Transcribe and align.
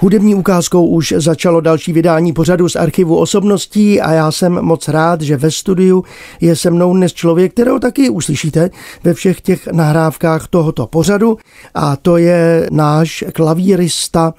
Hudební 0.00 0.34
ukázkou 0.34 0.86
už 0.86 1.14
začalo 1.16 1.60
další 1.60 1.92
vydání 1.92 2.32
pořadu 2.32 2.68
z 2.68 2.76
archivu 2.76 3.16
osobností 3.16 4.00
a 4.00 4.12
já 4.12 4.32
jsem 4.32 4.52
moc 4.52 4.88
rád, 4.88 5.20
že 5.20 5.36
ve 5.36 5.50
studiu 5.50 6.04
je 6.40 6.56
se 6.56 6.70
mnou 6.70 6.94
dnes 6.94 7.12
člověk, 7.12 7.52
kterého 7.52 7.80
taky 7.80 8.10
uslyšíte 8.10 8.70
ve 9.04 9.14
všech 9.14 9.40
těch 9.40 9.66
nahrávkách 9.66 10.48
tohoto 10.48 10.86
pořadu 10.86 11.38
a 11.74 11.96
to 11.96 12.16
je 12.16 12.68
náš 12.70 13.24
klavírista 13.34 14.34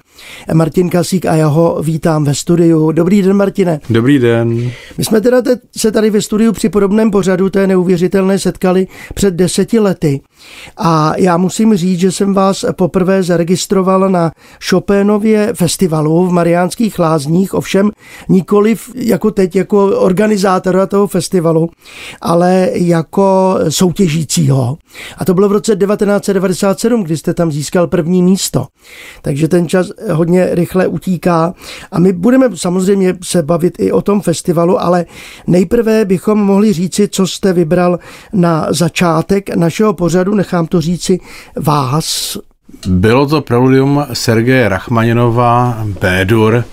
Martin 0.54 0.90
Kasík 0.90 1.26
a 1.26 1.34
já 1.34 1.46
ho 1.46 1.82
vítám 1.82 2.24
ve 2.24 2.34
studiu. 2.34 2.92
Dobrý 2.92 3.22
den, 3.22 3.36
Martine. 3.36 3.80
Dobrý 3.90 4.18
den. 4.18 4.70
My 4.98 5.04
jsme 5.04 5.20
teda 5.20 5.42
te- 5.42 5.58
se 5.76 5.92
tady 5.92 6.10
ve 6.10 6.22
studiu 6.22 6.52
při 6.52 6.68
podobném 6.68 7.10
pořadu, 7.10 7.50
je 7.58 7.66
neuvěřitelné, 7.66 8.38
setkali 8.38 8.86
před 9.14 9.34
deseti 9.34 9.78
lety. 9.78 10.20
A 10.76 11.12
já 11.16 11.36
musím 11.36 11.76
říct, 11.76 12.00
že 12.00 12.12
jsem 12.12 12.34
vás 12.34 12.64
poprvé 12.72 13.22
zaregistroval 13.22 14.08
na 14.08 14.32
Chopinově 14.68 15.49
festivalu 15.54 16.26
v 16.26 16.32
Mariánských 16.32 16.98
lázních, 16.98 17.54
ovšem 17.54 17.90
nikoliv 18.28 18.90
jako 18.94 19.30
teď, 19.30 19.56
jako 19.56 19.86
organizátora 19.86 20.86
toho 20.86 21.06
festivalu, 21.06 21.70
ale 22.20 22.68
jako 22.72 23.58
soutěžícího. 23.68 24.78
A 25.18 25.24
to 25.24 25.34
bylo 25.34 25.48
v 25.48 25.52
roce 25.52 25.76
1997, 25.76 27.02
kdy 27.02 27.16
jste 27.16 27.34
tam 27.34 27.52
získal 27.52 27.86
první 27.86 28.22
místo. 28.22 28.66
Takže 29.22 29.48
ten 29.48 29.68
čas 29.68 29.86
hodně 30.12 30.54
rychle 30.54 30.86
utíká. 30.86 31.54
A 31.92 31.98
my 31.98 32.12
budeme 32.12 32.48
samozřejmě 32.54 33.16
se 33.22 33.42
bavit 33.42 33.74
i 33.78 33.92
o 33.92 34.02
tom 34.02 34.20
festivalu, 34.20 34.80
ale 34.80 35.06
nejprve 35.46 36.04
bychom 36.04 36.38
mohli 36.38 36.72
říci, 36.72 37.08
co 37.08 37.26
jste 37.26 37.52
vybral 37.52 37.98
na 38.32 38.66
začátek 38.70 39.56
našeho 39.56 39.94
pořadu. 39.94 40.34
Nechám 40.34 40.66
to 40.66 40.80
říci 40.80 41.20
vás. 41.56 42.38
Bylo 42.86 43.26
to 43.26 43.40
preludium 43.40 44.06
Sergeje 44.12 44.68
Rachmaninova 44.68 45.78
B-dur, 46.00 46.64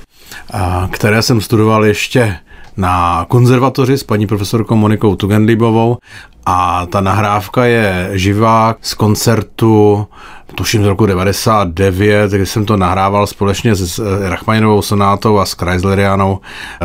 a 0.54 0.90
které 0.92 1.22
jsem 1.22 1.42
studoval 1.42 1.86
ještě 1.86 2.36
na 2.78 3.26
konzervatoři 3.28 3.98
s 3.98 4.04
paní 4.04 4.28
profesorkou 4.28 4.76
Monikou 4.76 5.16
Tugendlibovou 5.16 5.98
a 6.46 6.86
ta 6.86 7.02
nahrávka 7.02 7.66
je 7.66 8.10
živá 8.14 8.76
z 8.82 8.94
koncertu 8.94 10.08
tuším 10.56 10.84
z 10.84 10.88
roku 10.88 11.06
99, 11.06 12.32
kdy 12.32 12.46
jsem 12.46 12.66
to 12.66 12.78
nahrával 12.78 13.28
společně 13.28 13.76
s 13.76 14.00
Rachmaninovou 14.30 14.82
sonátou 14.82 15.40
a 15.40 15.46
s 15.46 15.54
Chryslerianou 15.54 16.40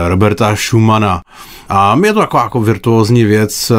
Roberta 0.08 0.56
Schumana. 0.56 1.20
A 1.68 1.98
je 2.04 2.12
to 2.12 2.20
taková 2.20 2.42
jako 2.42 2.60
virtuózní 2.60 3.24
věc, 3.24 3.72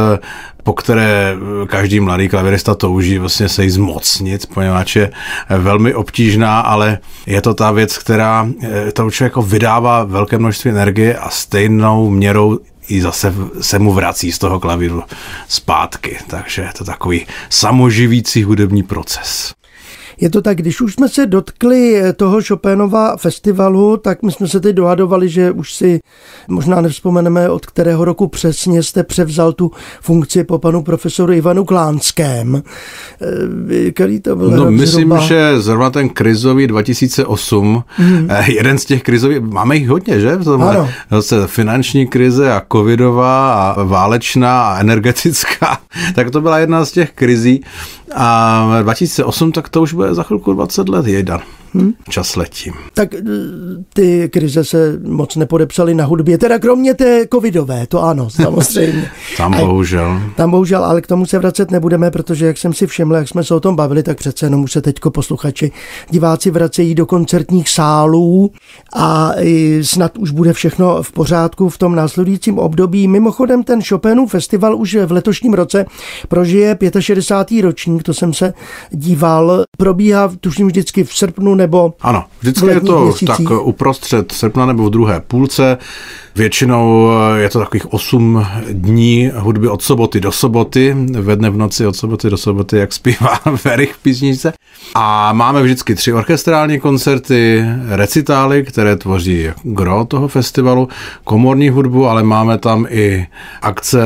po 0.64 0.74
které 0.74 1.36
každý 1.68 2.00
mladý 2.00 2.30
klavirista 2.30 2.76
touží 2.76 3.18
vlastně 3.18 3.50
se 3.50 3.64
jí 3.64 3.70
zmocnit, 3.70 4.48
poněvadž 4.54 4.96
je 4.96 5.12
velmi 5.50 5.94
obtížná, 5.94 6.60
ale 6.60 7.00
je 7.26 7.42
to 7.42 7.54
ta 7.54 7.72
věc, 7.72 7.98
která 7.98 8.48
toho 8.94 9.12
člověka 9.12 9.42
vydává 9.42 10.04
velké 10.04 10.38
množství 10.38 10.72
energie 10.72 11.18
a 11.18 11.30
stejnou 11.30 12.10
měrou 12.10 12.60
i 12.88 13.02
zase 13.02 13.34
se 13.62 13.80
mu 13.80 13.94
vrací 13.94 14.32
z 14.32 14.40
toho 14.40 14.60
klavíru 14.60 15.04
zpátky. 15.48 16.18
Takže 16.28 16.62
je 16.62 16.72
to 16.78 16.84
takový 16.84 17.26
samoživící 17.50 18.44
hudební 18.44 18.84
proces. 18.84 19.54
Je 20.22 20.30
to 20.30 20.42
tak, 20.42 20.58
když 20.58 20.82
už 20.82 20.94
jsme 20.94 21.10
se 21.10 21.26
dotkli 21.26 22.02
toho 22.16 22.40
Chopinova 22.48 23.18
festivalu, 23.18 23.98
tak 23.98 24.24
my 24.24 24.32
jsme 24.32 24.48
se 24.48 24.60
teď 24.60 24.76
dohadovali, 24.76 25.30
že 25.30 25.52
už 25.52 25.74
si 25.74 26.00
možná 26.48 26.82
nevzpomeneme, 26.82 27.50
od 27.50 27.66
kterého 27.66 28.06
roku 28.06 28.28
přesně 28.28 28.84
jste 28.84 29.04
převzal 29.04 29.54
tu 29.54 29.72
funkci 30.02 30.44
po 30.44 30.60
panu 30.60 30.84
profesoru 30.84 31.34
Ivanu 31.34 31.66
Klánském. 31.66 32.64
Který 33.94 34.20
to 34.20 34.36
byl 34.36 34.50
No, 34.50 34.72
myslím, 34.72 35.10
zhruba... 35.10 35.20
že 35.20 35.62
zrovna 35.62 35.90
ten 35.90 36.10
krizový 36.10 36.68
2008, 36.68 37.84
hmm. 37.90 38.30
jeden 38.46 38.78
z 38.78 38.86
těch 38.86 39.04
krizových, 39.04 39.40
máme 39.40 39.76
jich 39.76 39.90
hodně, 39.90 40.20
že? 40.20 40.32
Ano. 40.60 40.90
Zase 41.12 41.48
finanční 41.48 42.08
krize 42.08 42.52
a 42.52 42.62
covidová 42.72 43.54
a 43.54 43.84
válečná 43.84 44.68
a 44.68 44.80
energetická, 44.80 45.78
tak 46.16 46.32
to 46.32 46.42
byla 46.42 46.60
jedna 46.60 46.86
z 46.86 46.92
těch 46.92 47.12
krizí. 47.12 47.64
A 48.16 48.80
2008, 48.82 49.52
tak 49.52 49.70
to 49.70 49.82
už 49.82 49.94
bude 50.04 50.14
za 50.14 50.24
chvilku 50.24 50.54
20 50.54 50.90
let 50.90 51.08
jejda. 51.08 51.40
Hmm. 51.74 51.94
Čas 52.10 52.36
letím. 52.36 52.74
Tak 52.94 53.10
ty 53.94 54.30
krize 54.34 54.64
se 54.64 55.00
moc 55.04 55.36
nepodepsaly 55.36 55.94
na 55.94 56.06
hudbě, 56.06 56.38
teda 56.38 56.60
kromě 56.60 56.94
té 56.94 57.28
covidové, 57.34 57.88
to 57.88 58.04
ano, 58.04 58.30
samozřejmě. 58.44 59.12
tam 59.38 59.58
bohužel. 59.58 60.22
Tam 60.36 60.52
bohužel, 60.52 60.86
ale 60.86 61.02
k 61.02 61.08
tomu 61.08 61.26
se 61.26 61.40
vracet 61.40 61.72
nebudeme, 61.72 62.12
protože 62.12 62.46
jak 62.46 62.58
jsem 62.58 62.74
si 62.74 62.88
všiml, 62.88 63.16
jak 63.16 63.28
jsme 63.28 63.44
se 63.44 63.56
o 63.56 63.60
tom 63.60 63.76
bavili, 63.76 64.04
tak 64.04 64.18
přece 64.18 64.46
jenom 64.46 64.64
už 64.64 64.72
se 64.72 64.82
teďko 64.82 65.12
posluchači, 65.12 65.72
diváci 66.10 66.52
vracejí 66.52 66.96
do 66.96 67.06
koncertních 67.06 67.70
sálů 67.70 68.52
a 68.96 69.32
snad 69.82 70.18
už 70.18 70.32
bude 70.32 70.54
všechno 70.54 71.04
v 71.04 71.12
pořádku 71.12 71.70
v 71.70 71.78
tom 71.78 71.96
následujícím 71.96 72.60
období. 72.60 73.08
Mimochodem 73.08 73.64
ten 73.64 73.82
Chopinův 73.84 74.32
festival 74.32 74.76
už 74.76 74.96
v 75.06 75.12
letošním 75.12 75.54
roce 75.54 75.86
prožije 76.28 76.78
65. 77.00 77.62
ročník, 77.62 78.04
to 78.04 78.14
jsem 78.14 78.34
se 78.34 78.54
díval, 78.92 79.64
probíhá 79.78 80.32
tuším 80.40 80.68
vždycky 80.68 81.04
v 81.04 81.14
srpnu 81.14 81.56
nebo 81.64 81.94
Ano, 82.02 82.24
vždycky 82.42 82.68
je 82.68 82.80
to 82.82 83.00
měsících. 83.00 83.28
tak 83.28 83.40
uprostřed 83.62 84.32
srpna 84.32 84.66
nebo 84.66 84.84
v 84.86 84.90
druhé 84.90 85.22
půlce. 85.28 85.78
Většinou 86.36 87.10
je 87.36 87.50
to 87.50 87.60
takových 87.60 87.94
8 87.94 88.46
dní 88.72 89.32
hudby 89.36 89.68
od 89.68 89.82
soboty 89.82 90.20
do 90.20 90.32
soboty, 90.32 90.96
ve 91.20 91.36
dne 91.36 91.50
v 91.50 91.58
noci 91.58 91.88
od 91.88 91.96
soboty 91.96 92.30
do 92.30 92.38
soboty, 92.38 92.78
jak 92.78 92.94
zpívá 92.94 93.40
Verich 93.66 93.94
v 93.94 93.98
písničce. 94.04 94.54
A 94.96 95.34
máme 95.34 95.62
vždycky 95.64 95.96
tři 95.96 96.14
orchestrální 96.14 96.80
koncerty, 96.80 97.66
recitály, 97.90 98.64
které 98.64 98.96
tvoří 98.96 99.48
gro 99.64 100.06
toho 100.06 100.28
festivalu, 100.28 100.88
komorní 101.24 101.70
hudbu, 101.70 102.08
ale 102.08 102.24
máme 102.24 102.58
tam 102.58 102.86
i 102.90 103.28
akce 103.62 104.02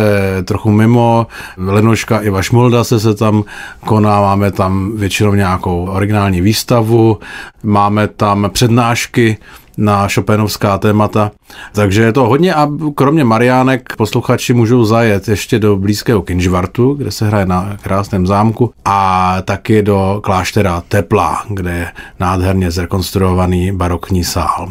trochu 0.45 0.71
mimo. 0.71 1.27
Lenoška 1.57 2.19
Iva 2.19 2.41
Šmolda 2.41 2.83
se 2.83 2.99
se 2.99 3.15
tam 3.15 3.43
koná, 3.85 4.21
máme 4.21 4.51
tam 4.51 4.91
většinou 4.97 5.33
nějakou 5.33 5.85
originální 5.85 6.41
výstavu, 6.41 7.17
máme 7.63 8.07
tam 8.07 8.49
přednášky, 8.53 9.37
na 9.77 10.07
Chopinovská 10.07 10.77
témata. 10.77 11.31
Takže 11.73 12.03
je 12.03 12.13
to 12.13 12.27
hodně 12.27 12.53
a 12.53 12.69
kromě 12.95 13.23
Mariánek 13.23 13.93
posluchači 13.97 14.53
můžou 14.53 14.85
zajet 14.85 15.27
ještě 15.27 15.59
do 15.59 15.77
blízkého 15.77 16.21
Kinžvartu, 16.21 16.93
kde 16.93 17.11
se 17.11 17.27
hraje 17.27 17.45
na 17.45 17.77
krásném 17.81 18.27
zámku 18.27 18.73
a 18.85 19.41
taky 19.41 19.81
do 19.81 20.19
kláštera 20.23 20.83
Tepla, 20.87 21.43
kde 21.49 21.71
je 21.71 21.91
nádherně 22.19 22.71
zrekonstruovaný 22.71 23.71
barokní 23.71 24.23
sál. 24.23 24.69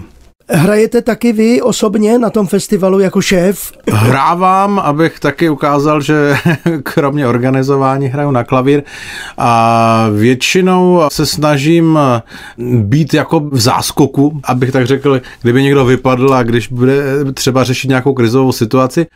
Hrajete 0.48 1.02
taky 1.02 1.32
vy 1.32 1.62
osobně 1.62 2.18
na 2.18 2.30
tom 2.30 2.46
festivalu 2.46 3.00
jako 3.00 3.20
šéf? 3.20 3.72
Hrávám, 3.92 4.78
abych 4.78 5.20
taky 5.20 5.48
ukázal, 5.48 6.00
že 6.00 6.36
kromě 6.82 7.28
organizování 7.28 8.06
hraju 8.06 8.30
na 8.30 8.44
klavír 8.44 8.82
a 9.38 10.08
většinou 10.16 11.02
se 11.08 11.26
snažím 11.26 11.98
být 12.76 13.14
jako 13.14 13.40
v 13.40 13.60
záskoku, 13.60 14.40
abych 14.44 14.72
tak 14.72 14.86
řekl, 14.86 15.20
kdyby 15.42 15.62
někdo 15.62 15.84
vypadl 15.84 16.34
a 16.34 16.42
když 16.42 16.68
bude 16.68 17.02
třeba 17.34 17.64
řešit 17.64 17.88
nějakou 17.88 18.14
krizovou 18.14 18.52
situaci, 18.52 19.06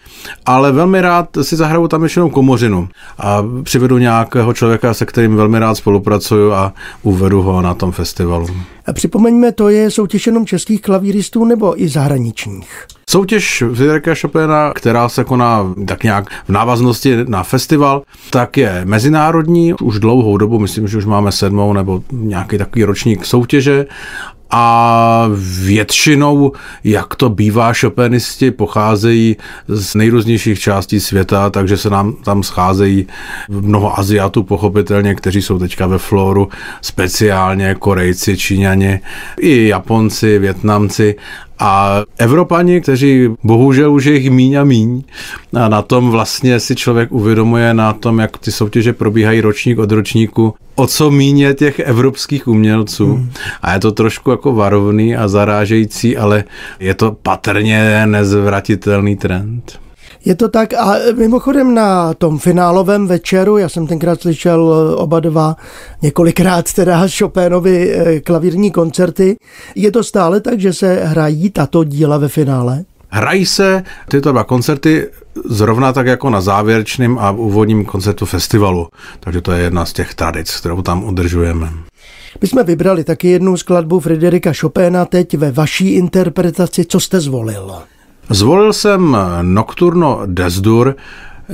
ale 0.47 0.73
velmi 0.73 1.01
rád 1.01 1.29
si 1.43 1.57
zahraju 1.57 1.89
tam 1.89 2.01
většinou 2.01 2.31
komořinu 2.31 2.89
a 3.19 3.45
přivedu 3.63 3.99
nějakého 3.99 4.53
člověka, 4.53 4.95
se 4.95 5.07
kterým 5.07 5.37
velmi 5.37 5.59
rád 5.59 5.75
spolupracuju 5.75 6.53
a 6.53 6.73
uvedu 7.03 7.43
ho 7.43 7.63
na 7.63 7.75
tom 7.75 7.93
festivalu. 7.93 8.47
A 8.87 8.93
připomeňme, 8.93 9.53
to 9.53 9.69
je 9.69 9.91
soutěž 9.91 10.27
jenom 10.27 10.47
českých 10.47 10.81
klavíristů 11.21 11.45
nebo 11.45 11.83
i 11.83 11.89
zahraničních? 11.89 12.87
Soutěž 13.11 13.65
Friedricha 13.75 14.15
Chopina, 14.21 14.73
která 14.75 15.09
se 15.09 15.25
koná 15.25 15.75
tak 15.87 16.05
nějak 16.05 16.31
v 16.49 16.49
návaznosti 16.49 17.17
na 17.29 17.43
festival, 17.43 18.03
tak 18.31 18.57
je 18.57 18.83
mezinárodní, 18.85 19.75
už 19.75 19.99
dlouhou 19.99 20.37
dobu, 20.37 20.59
myslím, 20.59 20.89
že 20.89 20.99
už 20.99 21.05
máme 21.05 21.33
sedmou 21.33 21.73
nebo 21.73 22.03
nějaký 22.13 22.59
takový 22.59 22.85
ročník 22.85 23.27
soutěže 23.27 23.87
a 24.51 25.27
většinou, 25.65 26.53
jak 26.85 27.15
to 27.15 27.29
bývá, 27.29 27.75
šopenisti 27.75 28.51
pocházejí 28.51 29.37
z 29.69 29.95
nejrůznějších 29.95 30.61
částí 30.61 31.01
světa, 31.01 31.51
takže 31.51 31.77
se 31.77 31.91
nám 31.91 32.13
tam 32.13 32.43
scházejí 32.43 33.07
mnoho 33.49 33.99
Aziatů, 33.99 34.43
pochopitelně, 34.43 35.15
kteří 35.15 35.43
jsou 35.43 35.59
teďka 35.59 35.87
ve 35.87 35.99
Floru, 35.99 36.49
speciálně 36.83 37.75
Korejci, 37.75 38.37
Číňani, 38.37 39.01
i 39.41 39.69
Japonci, 39.69 40.39
Větnamci 40.39 41.17
a 41.61 42.03
Evropani, 42.19 42.81
kteří 42.81 43.29
bohužel 43.45 43.93
už 43.93 44.05
je 44.05 44.15
jich 44.15 44.31
míň 44.31 44.55
a 44.55 44.65
míň, 44.65 45.03
a 45.55 45.69
na 45.69 45.83
tom 45.83 46.11
vlastně 46.11 46.61
si 46.61 46.77
člověk 46.77 47.13
uvědomuje 47.13 47.75
na 47.75 47.93
tom, 47.93 48.19
jak 48.19 48.39
ty 48.39 48.53
soutěže 48.53 48.93
probíhají 48.93 49.41
ročník 49.41 49.79
od 49.79 49.93
ročníku, 49.93 50.55
o 50.75 50.87
co 50.87 51.11
míně 51.11 51.55
těch 51.55 51.79
evropských 51.79 52.49
umělců. 52.49 53.15
Hmm. 53.15 53.31
A 53.63 53.73
je 53.73 53.81
to 53.81 53.93
trošku 53.93 54.31
jako 54.31 54.53
varovný 54.53 55.17
a 55.17 55.29
zarážející, 55.29 56.17
ale 56.17 56.45
je 56.81 56.95
to 56.95 57.17
patrně 57.23 58.07
nezvratitelný 58.07 59.17
trend. 59.17 59.81
Je 60.25 60.35
to 60.35 60.49
tak 60.49 60.75
a 60.75 60.95
mimochodem 61.17 61.75
na 61.75 62.15
tom 62.15 62.39
finálovém 62.39 63.07
večeru, 63.07 63.59
já 63.59 63.69
jsem 63.69 63.87
tenkrát 63.87 64.21
slyšel 64.21 64.95
oba 64.97 65.21
dva 65.21 65.57
několikrát 66.03 66.73
teda 66.73 67.07
Chopinovi 67.19 67.93
eh, 67.93 68.21
klavírní 68.21 68.71
koncerty, 68.71 69.37
je 69.75 69.93
to 69.93 70.05
stále 70.05 70.41
tak, 70.41 70.61
že 70.61 70.73
se 70.73 71.05
hrají 71.05 71.51
tato 71.51 71.85
díla 71.85 72.19
ve 72.19 72.29
finále? 72.29 72.85
Hrají 73.09 73.47
se 73.47 73.83
tyto 74.09 74.33
dva 74.33 74.45
koncerty 74.45 75.09
zrovna 75.45 75.93
tak 75.93 76.07
jako 76.07 76.31
na 76.31 76.41
závěrečném 76.41 77.19
a 77.19 77.31
úvodním 77.31 77.85
koncertu 77.85 78.27
festivalu. 78.27 78.89
Takže 79.21 79.41
to 79.41 79.53
je 79.53 79.63
jedna 79.63 79.85
z 79.85 79.93
těch 79.93 80.15
tradic, 80.15 80.57
kterou 80.57 80.83
tam 80.83 81.05
udržujeme. 81.05 81.73
My 82.43 82.49
jsme 82.49 82.63
vybrali 82.63 83.05
taky 83.05 83.29
jednu 83.29 83.57
skladbu 83.57 84.01
Frederika 84.01 84.53
Chopina 84.61 85.05
teď 85.05 85.37
ve 85.37 85.53
vaší 85.53 85.91
interpretaci. 85.91 86.85
Co 86.85 87.01
jste 87.01 87.21
zvolil? 87.21 87.75
Zvolil 88.33 88.73
jsem 88.73 89.17
Nocturno 89.43 90.21
Desdur, 90.27 90.97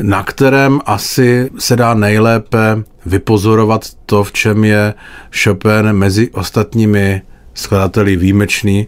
na 0.02 0.22
kterém 0.22 0.80
asi 0.86 1.50
se 1.58 1.76
dá 1.76 1.94
nejlépe 1.94 2.82
vypozorovat 3.06 3.82
to, 4.06 4.24
v 4.24 4.32
čem 4.32 4.64
je 4.64 4.94
Chopin 5.42 5.92
mezi 5.92 6.30
ostatními 6.30 7.22
skladateli 7.56 8.16
výjimečný 8.16 8.86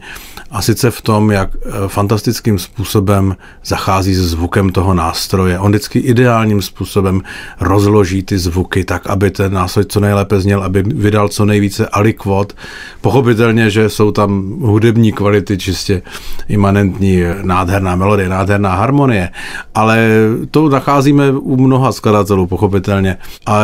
a 0.50 0.62
sice 0.62 0.90
v 0.90 1.02
tom, 1.02 1.30
jak 1.30 1.50
eh, 1.54 1.70
fantastickým 1.86 2.58
způsobem 2.58 3.36
zachází 3.64 4.14
se 4.14 4.22
zvukem 4.22 4.72
toho 4.72 4.94
nástroje. 4.94 5.58
On 5.58 5.70
vždycky 5.70 5.98
ideálním 5.98 6.62
způsobem 6.62 7.22
rozloží 7.60 8.22
ty 8.22 8.38
zvuky 8.38 8.84
tak, 8.84 9.06
aby 9.06 9.30
ten 9.30 9.52
nástroj 9.52 9.84
co 9.88 10.00
nejlépe 10.00 10.40
zněl, 10.40 10.62
aby 10.62 10.82
vydal 10.82 11.28
co 11.28 11.44
nejvíce 11.44 11.88
alikvot. 11.88 12.52
Pochopitelně, 13.00 13.70
že 13.70 13.88
jsou 13.88 14.10
tam 14.10 14.60
hudební 14.60 15.12
kvality 15.12 15.58
čistě 15.58 16.02
imanentní, 16.48 17.22
nádherná 17.42 17.96
melodie, 17.96 18.28
nádherná 18.28 18.74
harmonie, 18.74 19.30
ale 19.74 20.08
to 20.50 20.68
nacházíme 20.68 21.32
u 21.32 21.56
mnoha 21.56 21.92
skladatelů, 21.92 22.46
pochopitelně. 22.46 23.16
A 23.46 23.62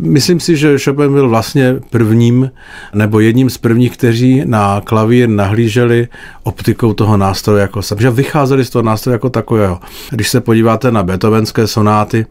myslím 0.00 0.40
si, 0.40 0.56
že 0.56 0.78
Chopin 0.78 1.12
byl 1.12 1.28
vlastně 1.28 1.76
prvním 1.90 2.50
nebo 2.94 3.20
jedním 3.20 3.50
z 3.50 3.58
prvních, 3.58 3.96
kteří 3.96 4.42
na 4.44 4.80
klavír 4.80 5.28
nahlíželi 5.28 6.08
optikou 6.42 6.92
toho 6.92 7.16
nástroje 7.16 7.62
jako 7.62 7.82
jsem, 7.82 8.00
že 8.00 8.10
vycházeli 8.10 8.64
z 8.64 8.70
toho 8.70 8.82
nástroje 8.82 9.14
jako 9.14 9.30
takového. 9.30 9.80
Když 10.10 10.28
se 10.28 10.40
podíváte 10.40 10.90
na 10.90 11.02
beethovenské 11.02 11.66
sonáty, 11.66 12.26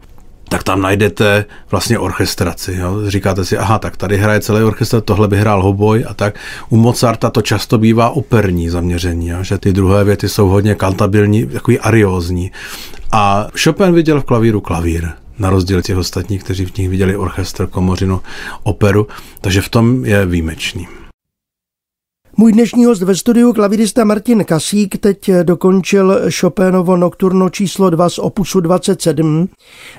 tak 0.48 0.62
tam 0.62 0.82
najdete 0.82 1.44
vlastně 1.70 1.98
orchestraci. 1.98 2.76
Jo. 2.78 3.10
Říkáte 3.10 3.44
si, 3.44 3.58
aha, 3.58 3.78
tak 3.78 3.96
tady 3.96 4.16
hraje 4.16 4.40
celý 4.40 4.62
orchestr, 4.62 5.00
tohle 5.00 5.28
by 5.28 5.36
hrál 5.36 5.62
hoboj 5.62 6.04
a 6.08 6.14
tak. 6.14 6.34
U 6.68 6.76
Mozarta 6.76 7.30
to 7.30 7.42
často 7.42 7.78
bývá 7.78 8.10
operní 8.10 8.68
zaměření, 8.68 9.28
jo, 9.28 9.38
že 9.42 9.58
ty 9.58 9.72
druhé 9.72 10.04
věty 10.04 10.28
jsou 10.28 10.48
hodně 10.48 10.74
kantabilní, 10.74 11.46
takový 11.46 11.78
ariózní. 11.78 12.52
A 13.12 13.46
Chopin 13.64 13.94
viděl 13.94 14.20
v 14.20 14.24
klavíru 14.24 14.60
klavír 14.60 15.08
na 15.38 15.50
rozdíl 15.50 15.82
těch 15.82 15.96
ostatních, 15.96 16.44
kteří 16.44 16.66
v 16.66 16.76
nich 16.76 16.88
viděli 16.88 17.16
orchestr, 17.16 17.66
komořinu, 17.66 18.20
operu, 18.62 19.06
takže 19.40 19.60
v 19.60 19.68
tom 19.68 20.04
je 20.04 20.26
výjimečný. 20.26 20.88
Můj 22.36 22.52
dnešní 22.52 22.84
host 22.84 23.02
ve 23.02 23.16
studiu 23.16 23.52
klavirista 23.52 24.04
Martin 24.04 24.44
Kasík 24.44 24.98
teď 24.98 25.30
dokončil 25.42 26.20
Chopinovo 26.40 26.96
nokturno 26.96 27.50
číslo 27.50 27.90
2 27.90 28.08
z 28.08 28.18
opusu 28.18 28.60
27 28.60 29.48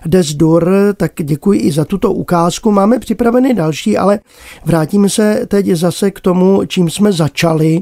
Des 0.06 0.34
Dur, 0.34 0.72
tak 0.98 1.12
děkuji 1.24 1.60
i 1.60 1.72
za 1.72 1.86
tuto 1.86 2.14
ukázku. 2.14 2.72
Máme 2.72 3.00
připraveny 3.00 3.54
další, 3.54 3.98
ale 3.98 4.20
vrátíme 4.66 5.10
se 5.10 5.46
teď 5.48 5.66
zase 5.66 6.12
k 6.12 6.20
tomu, 6.20 6.66
čím 6.68 6.90
jsme 6.90 7.12
začali. 7.12 7.82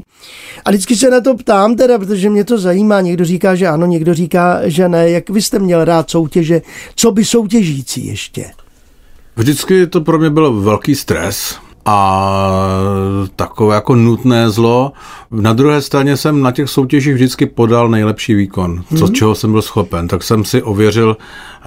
A 0.64 0.70
vždycky 0.70 0.96
se 0.96 1.10
na 1.10 1.20
to 1.20 1.36
ptám 1.36 1.76
teda, 1.76 1.98
protože 1.98 2.30
mě 2.30 2.44
to 2.44 2.58
zajímá. 2.58 3.00
Někdo 3.00 3.24
říká, 3.24 3.54
že 3.54 3.68
ano, 3.68 3.86
někdo 3.86 4.14
říká, 4.14 4.68
že 4.68 4.88
ne. 4.88 5.10
Jak 5.10 5.30
vy 5.30 5.42
jste 5.42 5.58
měl 5.58 5.84
rád 5.84 6.10
soutěže? 6.10 6.62
Co 6.94 7.12
by 7.12 7.24
soutěžící 7.24 8.06
ještě? 8.06 8.50
Vždycky 9.36 9.86
to 9.86 10.00
pro 10.00 10.18
mě 10.18 10.30
byl 10.30 10.52
velký 10.60 10.94
stres, 10.94 11.56
a 11.84 12.30
takové 13.36 13.74
jako 13.74 13.94
nutné 13.94 14.50
zlo. 14.50 14.92
Na 15.30 15.52
druhé 15.52 15.82
straně 15.82 16.16
jsem 16.16 16.42
na 16.42 16.52
těch 16.52 16.70
soutěžích 16.70 17.14
vždycky 17.14 17.46
podal 17.46 17.88
nejlepší 17.88 18.34
výkon, 18.34 18.84
co, 18.98 19.04
hmm. 19.04 19.14
čeho 19.14 19.34
jsem 19.34 19.52
byl 19.52 19.62
schopen. 19.62 20.08
Tak 20.08 20.22
jsem 20.22 20.44
si 20.44 20.62
ověřil, 20.62 21.16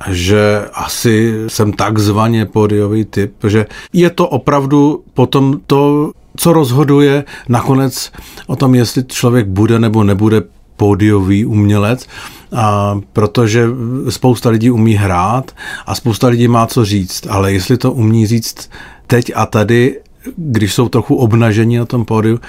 že 0.09 0.65
asi 0.73 1.33
jsem 1.47 1.73
takzvaně 1.73 2.45
pódiový 2.45 3.05
typ, 3.05 3.33
že 3.47 3.65
je 3.93 4.09
to 4.09 4.27
opravdu 4.27 5.03
potom 5.13 5.59
to, 5.67 6.11
co 6.37 6.53
rozhoduje 6.53 7.23
nakonec 7.49 8.11
o 8.47 8.55
tom, 8.55 8.75
jestli 8.75 9.03
člověk 9.03 9.47
bude 9.47 9.79
nebo 9.79 10.03
nebude 10.03 10.41
pódiový 10.77 11.45
umělec, 11.45 12.07
a 12.55 12.99
protože 13.13 13.67
spousta 14.09 14.49
lidí 14.49 14.71
umí 14.71 14.93
hrát 14.93 15.51
a 15.85 15.95
spousta 15.95 16.27
lidí 16.27 16.47
má 16.47 16.67
co 16.67 16.85
říct, 16.85 17.27
ale 17.29 17.53
jestli 17.53 17.77
to 17.77 17.91
umí 17.91 18.27
říct 18.27 18.69
teď 19.07 19.31
a 19.35 19.45
tady, 19.45 19.99
když 20.35 20.73
jsou 20.73 20.89
trochu 20.89 21.15
obnažení 21.15 21.77
na 21.77 21.85
tom 21.85 22.05
pódiu, 22.05 22.39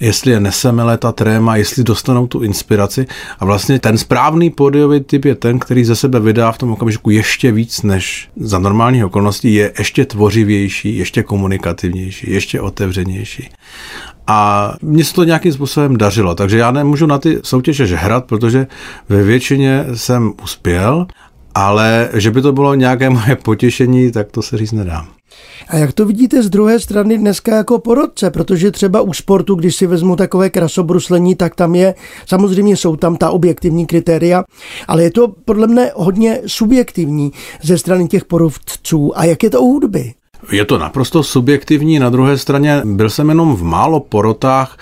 jestli 0.00 0.32
je 0.32 0.40
nesemele 0.40 0.98
ta 0.98 1.12
tréma, 1.12 1.56
jestli 1.56 1.84
dostanou 1.84 2.26
tu 2.26 2.40
inspiraci. 2.40 3.06
A 3.38 3.44
vlastně 3.44 3.78
ten 3.78 3.98
správný 3.98 4.50
pódiový 4.50 5.00
typ 5.00 5.24
je 5.24 5.34
ten, 5.34 5.58
který 5.58 5.84
ze 5.84 5.96
sebe 5.96 6.20
vydá 6.20 6.52
v 6.52 6.58
tom 6.58 6.72
okamžiku 6.72 7.10
ještě 7.10 7.52
víc 7.52 7.82
než 7.82 8.28
za 8.36 8.58
normálních 8.58 9.04
okolností, 9.04 9.54
je 9.54 9.72
ještě 9.78 10.04
tvořivější, 10.04 10.98
ještě 10.98 11.22
komunikativnější, 11.22 12.30
ještě 12.30 12.60
otevřenější. 12.60 13.50
A 14.26 14.72
mně 14.82 15.04
se 15.04 15.14
to 15.14 15.24
nějakým 15.24 15.52
způsobem 15.52 15.96
dařilo, 15.96 16.34
takže 16.34 16.58
já 16.58 16.70
nemůžu 16.70 17.06
na 17.06 17.18
ty 17.18 17.38
soutěže 17.42 17.96
hrát, 17.96 18.24
protože 18.24 18.66
ve 19.08 19.22
většině 19.22 19.84
jsem 19.94 20.32
uspěl, 20.42 21.06
ale 21.54 22.08
že 22.14 22.30
by 22.30 22.42
to 22.42 22.52
bylo 22.52 22.74
nějaké 22.74 23.10
moje 23.10 23.36
potěšení, 23.36 24.12
tak 24.12 24.30
to 24.30 24.42
se 24.42 24.58
říct 24.58 24.72
nedá. 24.72 25.06
A 25.68 25.76
jak 25.76 25.92
to 25.92 26.06
vidíte 26.06 26.42
z 26.42 26.50
druhé 26.50 26.80
strany 26.80 27.18
dneska 27.18 27.56
jako 27.56 27.78
porodce? 27.78 28.30
Protože 28.30 28.70
třeba 28.70 29.00
u 29.00 29.12
sportu, 29.12 29.54
když 29.54 29.76
si 29.76 29.86
vezmu 29.86 30.16
takové 30.16 30.50
krasobruslení, 30.50 31.34
tak 31.34 31.54
tam 31.54 31.74
je, 31.74 31.94
samozřejmě 32.26 32.76
jsou 32.76 32.96
tam 32.96 33.16
ta 33.16 33.30
objektivní 33.30 33.86
kritéria, 33.86 34.44
ale 34.88 35.02
je 35.02 35.10
to 35.10 35.28
podle 35.44 35.66
mne 35.66 35.90
hodně 35.94 36.40
subjektivní 36.46 37.32
ze 37.62 37.78
strany 37.78 38.08
těch 38.08 38.24
porodců. 38.24 39.18
A 39.18 39.24
jak 39.24 39.42
je 39.42 39.50
to 39.50 39.62
u 39.62 39.72
hudby? 39.72 40.14
Je 40.52 40.64
to 40.64 40.78
naprosto 40.78 41.22
subjektivní, 41.22 41.98
na 41.98 42.10
druhé 42.10 42.38
straně 42.38 42.82
byl 42.84 43.10
jsem 43.10 43.28
jenom 43.28 43.56
v 43.56 43.62
málo 43.62 44.00
porotách, 44.00 44.78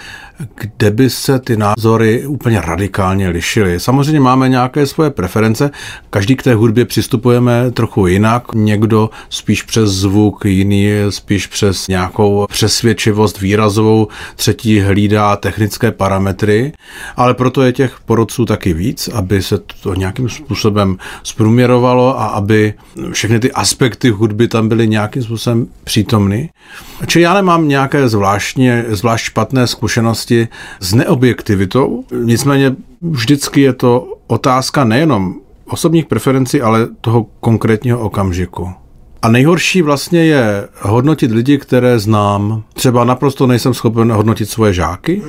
kde 0.54 0.90
by 0.90 1.10
se 1.10 1.38
ty 1.38 1.56
názory 1.56 2.26
úplně 2.26 2.60
radikálně 2.60 3.28
lišily. 3.28 3.80
Samozřejmě 3.80 4.20
máme 4.20 4.48
nějaké 4.48 4.86
svoje 4.86 5.10
preference, 5.10 5.70
každý 6.10 6.36
k 6.36 6.42
té 6.42 6.54
hudbě 6.54 6.84
přistupujeme 6.84 7.70
trochu 7.70 8.06
jinak, 8.06 8.54
někdo 8.54 9.10
spíš 9.28 9.62
přes 9.62 9.90
zvuk, 9.90 10.44
jiný 10.44 10.90
spíš 11.08 11.46
přes 11.46 11.88
nějakou 11.88 12.46
přesvědčivost 12.48 13.40
výrazovou, 13.40 14.08
třetí 14.36 14.80
hlídá 14.80 15.36
technické 15.36 15.92
parametry, 15.92 16.72
ale 17.16 17.34
proto 17.34 17.62
je 17.62 17.72
těch 17.72 18.00
porodců 18.06 18.44
taky 18.44 18.72
víc, 18.72 19.08
aby 19.08 19.42
se 19.42 19.58
to 19.82 19.94
nějakým 19.94 20.28
způsobem 20.28 20.96
zprůměrovalo 21.22 22.20
a 22.20 22.26
aby 22.26 22.74
všechny 23.12 23.40
ty 23.40 23.52
aspekty 23.52 24.10
hudby 24.10 24.48
tam 24.48 24.68
byly 24.68 24.88
nějakým 24.88 25.22
způsobem 25.22 25.66
přítomny. 25.84 26.50
Či 27.06 27.20
já 27.20 27.34
nemám 27.34 27.68
nějaké 27.68 28.08
zvláštně, 28.08 28.84
zvlášť 28.88 29.24
špatné 29.24 29.66
zkušenosti 29.66 30.25
zkušenosti 30.26 30.48
s 30.80 30.94
neobjektivitou. 30.94 32.04
Nicméně 32.24 32.76
vždycky 33.02 33.60
je 33.60 33.72
to 33.72 34.14
otázka 34.26 34.84
nejenom 34.84 35.34
osobních 35.68 36.06
preferencí, 36.06 36.60
ale 36.60 36.88
toho 37.00 37.26
konkrétního 37.40 38.00
okamžiku. 38.00 38.70
A 39.22 39.28
nejhorší 39.28 39.82
vlastně 39.82 40.24
je 40.24 40.68
hodnotit 40.80 41.30
lidi, 41.30 41.58
které 41.58 41.98
znám. 41.98 42.62
Třeba 42.74 43.04
naprosto 43.04 43.46
nejsem 43.46 43.74
schopen 43.74 44.12
hodnotit 44.12 44.50
svoje 44.50 44.72
žáky, 44.72 45.22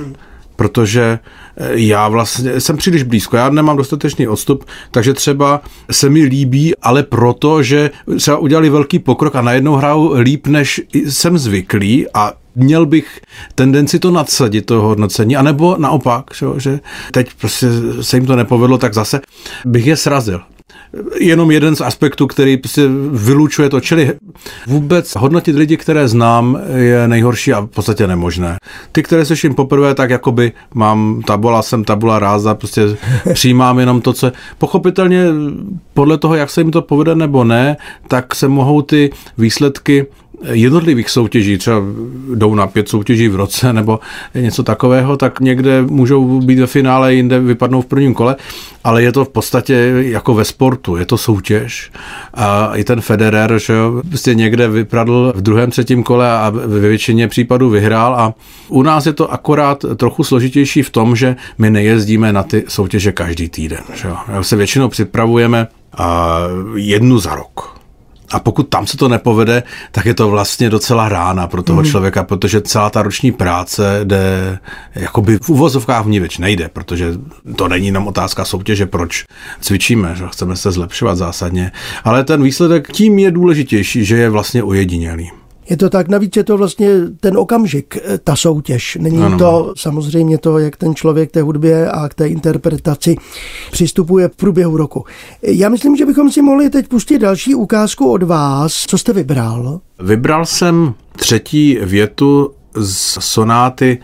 protože 0.56 1.18
eh, 1.56 1.70
já 1.74 2.08
vlastně 2.08 2.60
jsem 2.60 2.76
příliš 2.76 3.02
blízko, 3.02 3.36
já 3.36 3.50
nemám 3.50 3.76
dostatečný 3.76 4.28
odstup, 4.28 4.64
takže 4.90 5.14
třeba 5.14 5.60
se 5.90 6.10
mi 6.10 6.22
líbí, 6.22 6.76
ale 6.82 7.02
proto, 7.02 7.62
že 7.62 7.90
třeba 8.16 8.38
udělali 8.38 8.70
velký 8.70 8.98
pokrok 8.98 9.36
a 9.36 9.42
najednou 9.42 9.74
hrajou 9.74 10.14
líp, 10.14 10.46
než 10.46 10.80
jsem 10.94 11.38
zvyklý 11.38 12.06
a 12.14 12.32
měl 12.58 12.86
bych 12.86 13.20
tendenci 13.54 13.98
to 13.98 14.10
nadsadit, 14.10 14.66
to 14.66 14.80
hodnocení, 14.80 15.36
anebo 15.36 15.76
naopak, 15.78 16.24
že 16.56 16.80
teď 17.12 17.30
prostě 17.40 17.66
se 18.00 18.16
jim 18.16 18.26
to 18.26 18.36
nepovedlo, 18.36 18.78
tak 18.78 18.94
zase 18.94 19.20
bych 19.64 19.86
je 19.86 19.96
srazil 19.96 20.40
jenom 21.20 21.50
jeden 21.50 21.76
z 21.76 21.80
aspektů, 21.80 22.26
který 22.26 22.56
prostě 22.56 22.82
vylučuje 23.12 23.68
to. 23.68 23.80
Čili 23.80 24.12
vůbec 24.66 25.16
hodnotit 25.16 25.56
lidi, 25.56 25.76
které 25.76 26.08
znám, 26.08 26.58
je 26.74 27.08
nejhorší 27.08 27.52
a 27.52 27.60
v 27.60 27.66
podstatě 27.66 28.06
nemožné. 28.06 28.56
Ty, 28.92 29.02
které 29.02 29.24
slyším 29.24 29.54
poprvé, 29.54 29.94
tak 29.94 30.10
jakoby 30.10 30.52
mám 30.74 31.22
tabula, 31.26 31.62
jsem 31.62 31.84
tabula 31.84 32.18
ráza, 32.18 32.54
prostě 32.54 32.82
přijímám 33.32 33.78
jenom 33.78 34.00
to, 34.00 34.12
co 34.12 34.32
pochopitelně 34.58 35.24
podle 35.94 36.18
toho, 36.18 36.34
jak 36.34 36.50
se 36.50 36.60
jim 36.60 36.70
to 36.70 36.82
povede 36.82 37.14
nebo 37.14 37.44
ne, 37.44 37.76
tak 38.08 38.34
se 38.34 38.48
mohou 38.48 38.82
ty 38.82 39.10
výsledky 39.38 40.06
jednotlivých 40.44 41.10
soutěží, 41.10 41.58
třeba 41.58 41.80
jdou 42.34 42.54
na 42.54 42.66
pět 42.66 42.88
soutěží 42.88 43.28
v 43.28 43.36
roce 43.36 43.72
nebo 43.72 44.00
něco 44.34 44.62
takového, 44.62 45.16
tak 45.16 45.40
někde 45.40 45.82
můžou 45.82 46.40
být 46.40 46.58
ve 46.58 46.66
finále, 46.66 47.14
jinde 47.14 47.40
vypadnou 47.40 47.82
v 47.82 47.86
prvním 47.86 48.14
kole, 48.14 48.36
ale 48.84 49.02
je 49.02 49.12
to 49.12 49.24
v 49.24 49.28
podstatě 49.28 49.74
jako 49.98 50.34
ve 50.34 50.44
sportu, 50.44 50.96
je 50.96 51.06
to 51.06 51.18
soutěž. 51.18 51.90
A 52.34 52.70
i 52.74 52.84
ten 52.84 53.00
Federer, 53.00 53.58
že 53.58 53.72
jo, 53.72 54.02
prostě 54.08 54.34
někde 54.34 54.68
vypadl 54.68 55.32
v 55.36 55.42
druhém, 55.42 55.70
třetím 55.70 56.02
kole 56.02 56.32
a 56.32 56.50
ve 56.50 56.80
většině 56.80 57.28
případů 57.28 57.70
vyhrál. 57.70 58.14
A 58.14 58.34
u 58.68 58.82
nás 58.82 59.06
je 59.06 59.12
to 59.12 59.32
akorát 59.32 59.84
trochu 59.96 60.24
složitější 60.24 60.82
v 60.82 60.90
tom, 60.90 61.16
že 61.16 61.36
my 61.58 61.70
nejezdíme 61.70 62.32
na 62.32 62.42
ty 62.42 62.64
soutěže 62.68 63.12
každý 63.12 63.48
týden, 63.48 63.82
že 63.94 64.08
jo. 64.08 64.16
Se 64.42 64.56
většinou 64.56 64.88
připravujeme 64.88 65.66
jednu 66.74 67.18
za 67.18 67.34
rok 67.34 67.77
a 68.30 68.40
pokud 68.40 68.62
tam 68.62 68.86
se 68.86 68.96
to 68.96 69.08
nepovede, 69.08 69.62
tak 69.92 70.06
je 70.06 70.14
to 70.14 70.30
vlastně 70.30 70.70
docela 70.70 71.08
rána 71.08 71.46
pro 71.46 71.62
toho 71.62 71.82
mm. 71.82 71.88
člověka, 71.88 72.24
protože 72.24 72.60
celá 72.60 72.90
ta 72.90 73.02
roční 73.02 73.32
práce 73.32 74.00
jde, 74.04 74.58
jakoby 74.94 75.38
v 75.42 75.48
uvozovkách 75.48 76.04
v 76.04 76.08
ní 76.08 76.20
věč 76.20 76.38
nejde, 76.38 76.68
protože 76.68 77.12
to 77.56 77.68
není 77.68 77.86
jenom 77.86 78.06
otázka 78.06 78.44
soutěže, 78.44 78.86
proč 78.86 79.24
cvičíme, 79.60 80.14
že 80.14 80.24
chceme 80.28 80.56
se 80.56 80.72
zlepšovat 80.72 81.14
zásadně, 81.14 81.72
ale 82.04 82.24
ten 82.24 82.42
výsledek 82.42 82.92
tím 82.92 83.18
je 83.18 83.30
důležitější, 83.30 84.04
že 84.04 84.16
je 84.16 84.30
vlastně 84.30 84.62
ojedinělý. 84.62 85.30
Je 85.70 85.76
to 85.76 85.90
tak, 85.90 86.08
navíc 86.08 86.36
je 86.36 86.44
to 86.44 86.56
vlastně 86.56 86.88
ten 87.20 87.38
okamžik, 87.38 87.98
eh, 88.04 88.18
ta 88.18 88.36
soutěž. 88.36 88.98
Není 89.00 89.22
ano. 89.22 89.38
to 89.38 89.72
samozřejmě 89.76 90.38
to, 90.38 90.58
jak 90.58 90.76
ten 90.76 90.94
člověk 90.94 91.30
té 91.30 91.42
hudbě 91.42 91.90
a 91.90 92.08
k 92.08 92.14
té 92.14 92.28
interpretaci 92.28 93.16
přistupuje 93.70 94.28
v 94.28 94.36
průběhu 94.36 94.76
roku. 94.76 95.04
Já 95.42 95.68
myslím, 95.68 95.96
že 95.96 96.06
bychom 96.06 96.32
si 96.32 96.42
mohli 96.42 96.70
teď 96.70 96.88
pustit 96.88 97.18
další 97.18 97.54
ukázku 97.54 98.12
od 98.12 98.22
vás. 98.22 98.84
Co 98.86 98.98
jste 98.98 99.12
vybral? 99.12 99.80
Vybral 100.00 100.46
jsem 100.46 100.94
třetí 101.16 101.78
větu 101.82 102.50
z 102.74 103.18
sonáty 103.20 103.98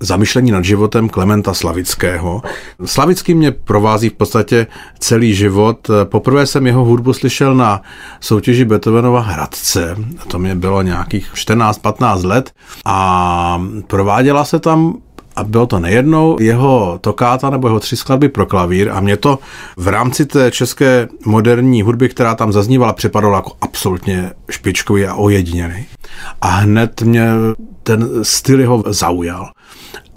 zamyšlení 0.00 0.50
nad 0.50 0.64
životem 0.64 1.08
Klementa 1.08 1.54
Slavického. 1.54 2.42
Slavický 2.84 3.34
mě 3.34 3.50
provází 3.50 4.08
v 4.08 4.12
podstatě 4.12 4.66
celý 4.98 5.34
život. 5.34 5.90
Poprvé 6.04 6.46
jsem 6.46 6.66
jeho 6.66 6.84
hudbu 6.84 7.12
slyšel 7.12 7.54
na 7.54 7.82
soutěži 8.20 8.64
Beethovenova 8.64 9.20
Hradce. 9.20 9.96
To 10.28 10.38
mě 10.38 10.54
bylo 10.54 10.82
nějakých 10.82 11.32
14-15 11.34 12.26
let 12.26 12.52
a 12.84 13.62
prováděla 13.86 14.44
se 14.44 14.58
tam 14.58 14.94
a 15.36 15.44
bylo 15.44 15.66
to 15.66 15.78
nejednou 15.78 16.36
jeho 16.40 16.98
tokáta 17.00 17.50
nebo 17.50 17.68
jeho 17.68 17.80
tři 17.80 17.96
skladby 17.96 18.28
pro 18.28 18.46
klavír 18.46 18.90
a 18.90 19.00
mě 19.00 19.16
to 19.16 19.38
v 19.76 19.88
rámci 19.88 20.26
té 20.26 20.50
české 20.50 21.08
moderní 21.24 21.82
hudby, 21.82 22.08
která 22.08 22.34
tam 22.34 22.52
zaznívala, 22.52 22.92
připadalo 22.92 23.36
jako 23.36 23.52
absolutně 23.60 24.32
špičkový 24.50 25.06
a 25.06 25.14
ojediněný. 25.14 25.86
A 26.40 26.48
hned 26.48 27.02
mě 27.02 27.30
ten 27.82 28.08
styl 28.22 28.60
jeho 28.60 28.84
zaujal. 28.86 29.50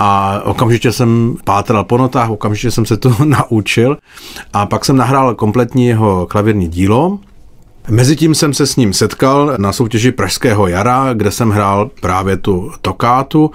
A 0.03 0.41
okamžitě 0.43 0.91
jsem 0.91 1.35
pátral 1.43 1.83
po 1.83 1.97
notách, 1.97 2.29
okamžitě 2.29 2.71
jsem 2.71 2.85
se 2.85 2.97
to 2.97 3.15
naučil. 3.25 3.97
A 4.53 4.65
pak 4.65 4.85
jsem 4.85 4.97
nahrál 4.97 5.35
kompletní 5.35 5.87
jeho 5.87 6.27
klavírní 6.29 6.67
dílo, 6.67 7.19
Mezitím 7.89 8.35
jsem 8.35 8.53
se 8.53 8.67
s 8.67 8.75
ním 8.75 8.93
setkal 8.93 9.53
na 9.57 9.73
soutěži 9.73 10.11
Pražského 10.11 10.67
jara, 10.67 11.13
kde 11.13 11.31
jsem 11.31 11.49
hrál 11.49 11.89
právě 12.01 12.37
tu 12.37 12.71
tokátu. 12.81 13.51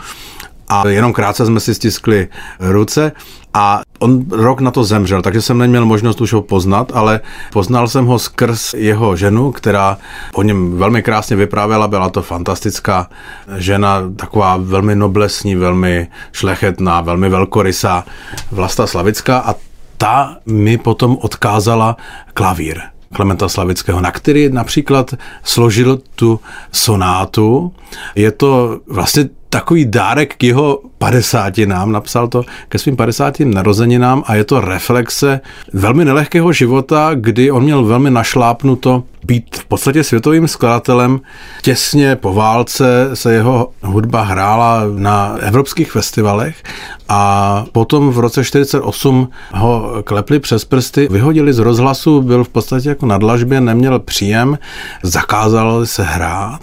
A 0.68 0.88
jenom 0.88 1.12
krátce 1.12 1.46
jsme 1.46 1.60
si 1.60 1.74
stiskli 1.74 2.28
ruce 2.60 3.12
a 3.56 3.82
on 3.98 4.28
rok 4.30 4.60
na 4.60 4.70
to 4.70 4.84
zemřel, 4.84 5.22
takže 5.22 5.42
jsem 5.42 5.58
neměl 5.58 5.86
možnost 5.86 6.20
už 6.20 6.32
ho 6.32 6.42
poznat, 6.42 6.92
ale 6.94 7.20
poznal 7.52 7.88
jsem 7.88 8.06
ho 8.06 8.18
skrz 8.18 8.74
jeho 8.74 9.16
ženu, 9.16 9.52
která 9.52 9.98
o 10.34 10.42
něm 10.42 10.78
velmi 10.78 11.02
krásně 11.02 11.36
vyprávěla, 11.36 11.88
byla 11.88 12.08
to 12.08 12.22
fantastická 12.22 13.08
žena, 13.56 14.02
taková 14.16 14.56
velmi 14.56 14.96
noblesní, 14.96 15.56
velmi 15.56 16.08
šlechetná, 16.32 17.00
velmi 17.00 17.28
velkorysá 17.28 18.04
Vlasta 18.50 18.86
Slavická 18.86 19.38
a 19.38 19.54
ta 19.96 20.36
mi 20.46 20.78
potom 20.78 21.18
odkázala 21.20 21.96
klavír. 22.34 22.80
Klementa 23.14 23.48
Slavického, 23.48 24.00
na 24.00 24.12
který 24.12 24.48
například 24.48 25.14
složil 25.42 26.00
tu 26.14 26.40
sonátu. 26.72 27.72
Je 28.14 28.32
to 28.32 28.80
vlastně 28.86 29.28
takový 29.50 29.84
dárek 29.84 30.36
k 30.36 30.44
jeho 30.44 30.80
padesátinám, 30.98 31.92
napsal 31.92 32.28
to 32.28 32.42
ke 32.68 32.78
svým 32.78 32.96
padesátým 32.96 33.54
narozeninám 33.54 34.22
a 34.26 34.34
je 34.34 34.44
to 34.44 34.60
reflexe 34.60 35.40
velmi 35.72 36.04
nelehkého 36.04 36.52
života, 36.52 37.10
kdy 37.14 37.50
on 37.50 37.62
měl 37.62 37.84
velmi 37.84 38.10
našlápnuto 38.10 39.02
být 39.24 39.56
v 39.56 39.64
podstatě 39.64 40.04
světovým 40.04 40.48
skladatelem. 40.48 41.20
Těsně 41.62 42.16
po 42.16 42.34
válce 42.34 43.10
se 43.14 43.32
jeho 43.32 43.70
hudba 43.82 44.22
hrála 44.22 44.82
na 44.96 45.36
evropských 45.40 45.92
festivalech 45.92 46.62
a 47.08 47.64
potom 47.72 48.10
v 48.10 48.18
roce 48.18 48.44
48 48.44 49.28
ho 49.52 50.02
klepli 50.04 50.38
přes 50.38 50.64
prsty, 50.64 51.08
vyhodili 51.10 51.52
z 51.52 51.58
rozhlasu, 51.58 52.22
byl 52.22 52.44
v 52.44 52.48
podstatě 52.48 52.88
jako 52.88 53.06
na 53.06 53.18
dlažbě, 53.18 53.60
neměl 53.60 53.98
příjem, 53.98 54.58
zakázal 55.02 55.86
se 55.86 56.02
hrát. 56.02 56.60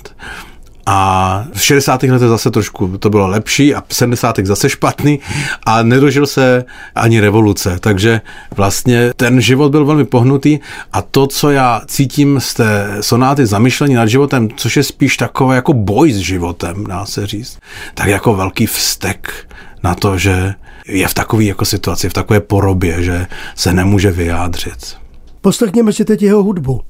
A 0.85 1.45
v 1.53 1.61
60. 1.61 2.03
letech 2.03 2.29
zase 2.29 2.51
trošku 2.51 2.97
to 2.97 3.09
bylo 3.09 3.27
lepší 3.27 3.75
a 3.75 3.83
v 3.87 3.95
70. 3.95 4.39
zase 4.43 4.69
špatný 4.69 5.19
a 5.65 5.83
nedožil 5.83 6.27
se 6.27 6.65
ani 6.95 7.19
revoluce. 7.19 7.77
Takže 7.79 8.21
vlastně 8.55 9.11
ten 9.15 9.41
život 9.41 9.69
byl 9.71 9.85
velmi 9.85 10.05
pohnutý 10.05 10.59
a 10.93 11.01
to, 11.01 11.27
co 11.27 11.51
já 11.51 11.81
cítím 11.87 12.39
z 12.39 12.53
té 12.53 12.97
sonáty 13.01 13.45
zamyšlení 13.45 13.93
nad 13.93 14.05
životem, 14.05 14.49
což 14.55 14.77
je 14.77 14.83
spíš 14.83 15.17
takové 15.17 15.55
jako 15.55 15.73
boj 15.73 16.13
s 16.13 16.17
životem, 16.17 16.83
dá 16.83 17.05
se 17.05 17.27
říct, 17.27 17.59
tak 17.93 18.07
jako 18.07 18.35
velký 18.35 18.65
vztek 18.65 19.49
na 19.83 19.95
to, 19.95 20.17
že 20.17 20.53
je 20.87 21.07
v 21.07 21.13
takové 21.13 21.43
jako 21.43 21.65
situaci, 21.65 22.09
v 22.09 22.13
takové 22.13 22.39
porobě, 22.39 23.03
že 23.03 23.27
se 23.55 23.73
nemůže 23.73 24.11
vyjádřit. 24.11 24.97
Poslechněme 25.41 25.93
si 25.93 26.05
teď 26.05 26.21
jeho 26.21 26.43
hudbu. 26.43 26.81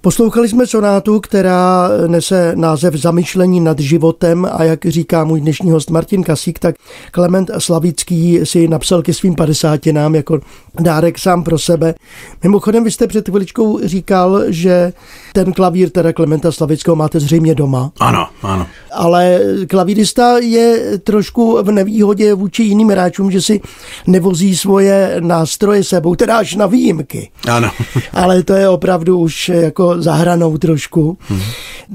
Poslouchali 0.00 0.48
jsme 0.48 0.66
sonátu, 0.66 1.20
která 1.20 1.88
nese 2.06 2.52
název 2.56 2.94
Zamyšlení 2.94 3.60
nad 3.60 3.78
životem 3.78 4.48
a 4.52 4.64
jak 4.64 4.86
říká 4.86 5.24
můj 5.24 5.40
dnešní 5.40 5.70
host 5.70 5.90
Martin 5.90 6.22
Kasík, 6.22 6.58
tak 6.58 6.74
Klement 7.10 7.50
Slavický 7.58 8.40
si 8.44 8.68
napsal 8.68 9.02
ke 9.02 9.14
svým 9.14 9.34
padesátinám 9.34 10.14
jako 10.14 10.40
dárek 10.80 11.18
sám 11.18 11.44
pro 11.44 11.58
sebe. 11.58 11.94
Mimochodem, 12.42 12.84
vy 12.84 12.90
jste 12.90 13.06
před 13.06 13.28
chviličkou 13.28 13.80
říkal, 13.82 14.42
že 14.48 14.92
ten 15.32 15.52
klavír 15.52 15.90
teda 15.90 16.12
Klementa 16.12 16.52
Slavického 16.52 16.96
máte 16.96 17.20
zřejmě 17.20 17.54
doma. 17.54 17.92
Ano, 18.00 18.26
ano. 18.42 18.66
Ale 18.92 19.40
klavírista 19.68 20.38
je 20.38 20.98
trošku 20.98 21.58
v 21.62 21.70
nevýhodě 21.70 22.34
vůči 22.34 22.62
jiným 22.62 22.88
hráčům, 22.88 23.30
že 23.30 23.42
si 23.42 23.60
nevozí 24.06 24.56
svoje 24.56 25.16
nástroje 25.20 25.84
sebou, 25.84 26.14
teda 26.14 26.38
až 26.38 26.54
na 26.54 26.66
výjimky. 26.66 27.30
Ano. 27.48 27.70
Ale 28.12 28.42
to 28.42 28.52
je 28.52 28.68
opravdu 28.68 29.18
už 29.18 29.48
jako 29.48 29.87
zahranou 29.96 30.58
trošku. 30.58 31.18
Hmm. 31.28 31.40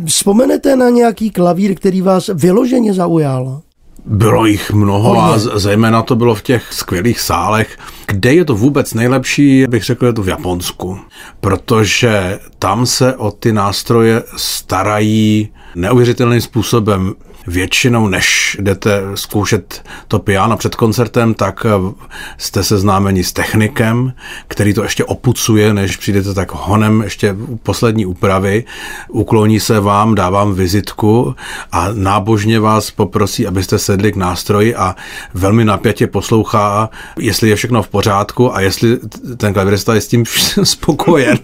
Vzpomenete 0.05 0.75
na 0.75 0.89
nějaký 0.89 1.29
klavír, 1.29 1.75
který 1.75 2.01
vás 2.01 2.29
vyloženě 2.33 2.93
zaujal? 2.93 3.61
Bylo 4.05 4.45
jich 4.45 4.71
mnoho 4.71 5.23
a 5.23 5.37
zejména 5.37 6.01
to 6.01 6.15
bylo 6.15 6.35
v 6.35 6.41
těch 6.41 6.73
skvělých 6.73 7.19
sálech. 7.19 7.77
Kde 8.07 8.33
je 8.33 8.45
to 8.45 8.55
vůbec 8.55 8.93
nejlepší, 8.93 9.67
bych 9.67 9.83
řekl, 9.83 10.05
je 10.05 10.13
to 10.13 10.23
v 10.23 10.27
Japonsku, 10.27 10.99
protože 11.41 12.39
tam 12.59 12.85
se 12.85 13.15
o 13.15 13.31
ty 13.31 13.53
nástroje 13.53 14.23
starají 14.37 15.49
neuvěřitelným 15.75 16.41
způsobem 16.41 17.13
většinou, 17.47 18.07
než 18.07 18.57
jdete 18.59 19.01
zkoušet 19.15 19.83
to 20.07 20.19
piano 20.19 20.57
před 20.57 20.75
koncertem, 20.75 21.33
tak 21.33 21.65
eh, 21.65 21.93
jste 22.37 22.63
seznámeni 22.63 23.23
s 23.23 23.33
technikem, 23.33 24.13
který 24.47 24.73
to 24.73 24.83
ještě 24.83 25.05
opucuje, 25.05 25.73
než 25.73 25.97
přijdete 25.97 26.33
tak 26.33 26.51
honem 26.51 27.01
ještě 27.01 27.35
poslední 27.63 28.05
úpravy, 28.05 28.63
ukloní 29.09 29.59
se 29.59 29.79
vám, 29.79 30.15
dá 30.15 30.29
vám 30.29 30.53
vizitku 30.53 31.35
a 31.71 31.87
nábožně 31.93 32.59
vás 32.59 32.91
poprosí, 32.91 33.47
abyste 33.47 33.79
sedli 33.79 34.11
k 34.11 34.15
nástroji 34.15 34.75
a 34.75 34.95
velmi 35.33 35.65
napětě 35.65 36.07
poslouchá, 36.07 36.89
jestli 37.19 37.49
je 37.49 37.55
všechno 37.55 37.83
v 37.83 37.89
pořádku 37.89 38.55
a 38.55 38.61
jestli 38.61 38.99
ten 39.37 39.53
klavirista 39.53 39.93
je 39.93 40.01
s 40.01 40.07
tím 40.07 40.25
spokojen. 40.63 41.37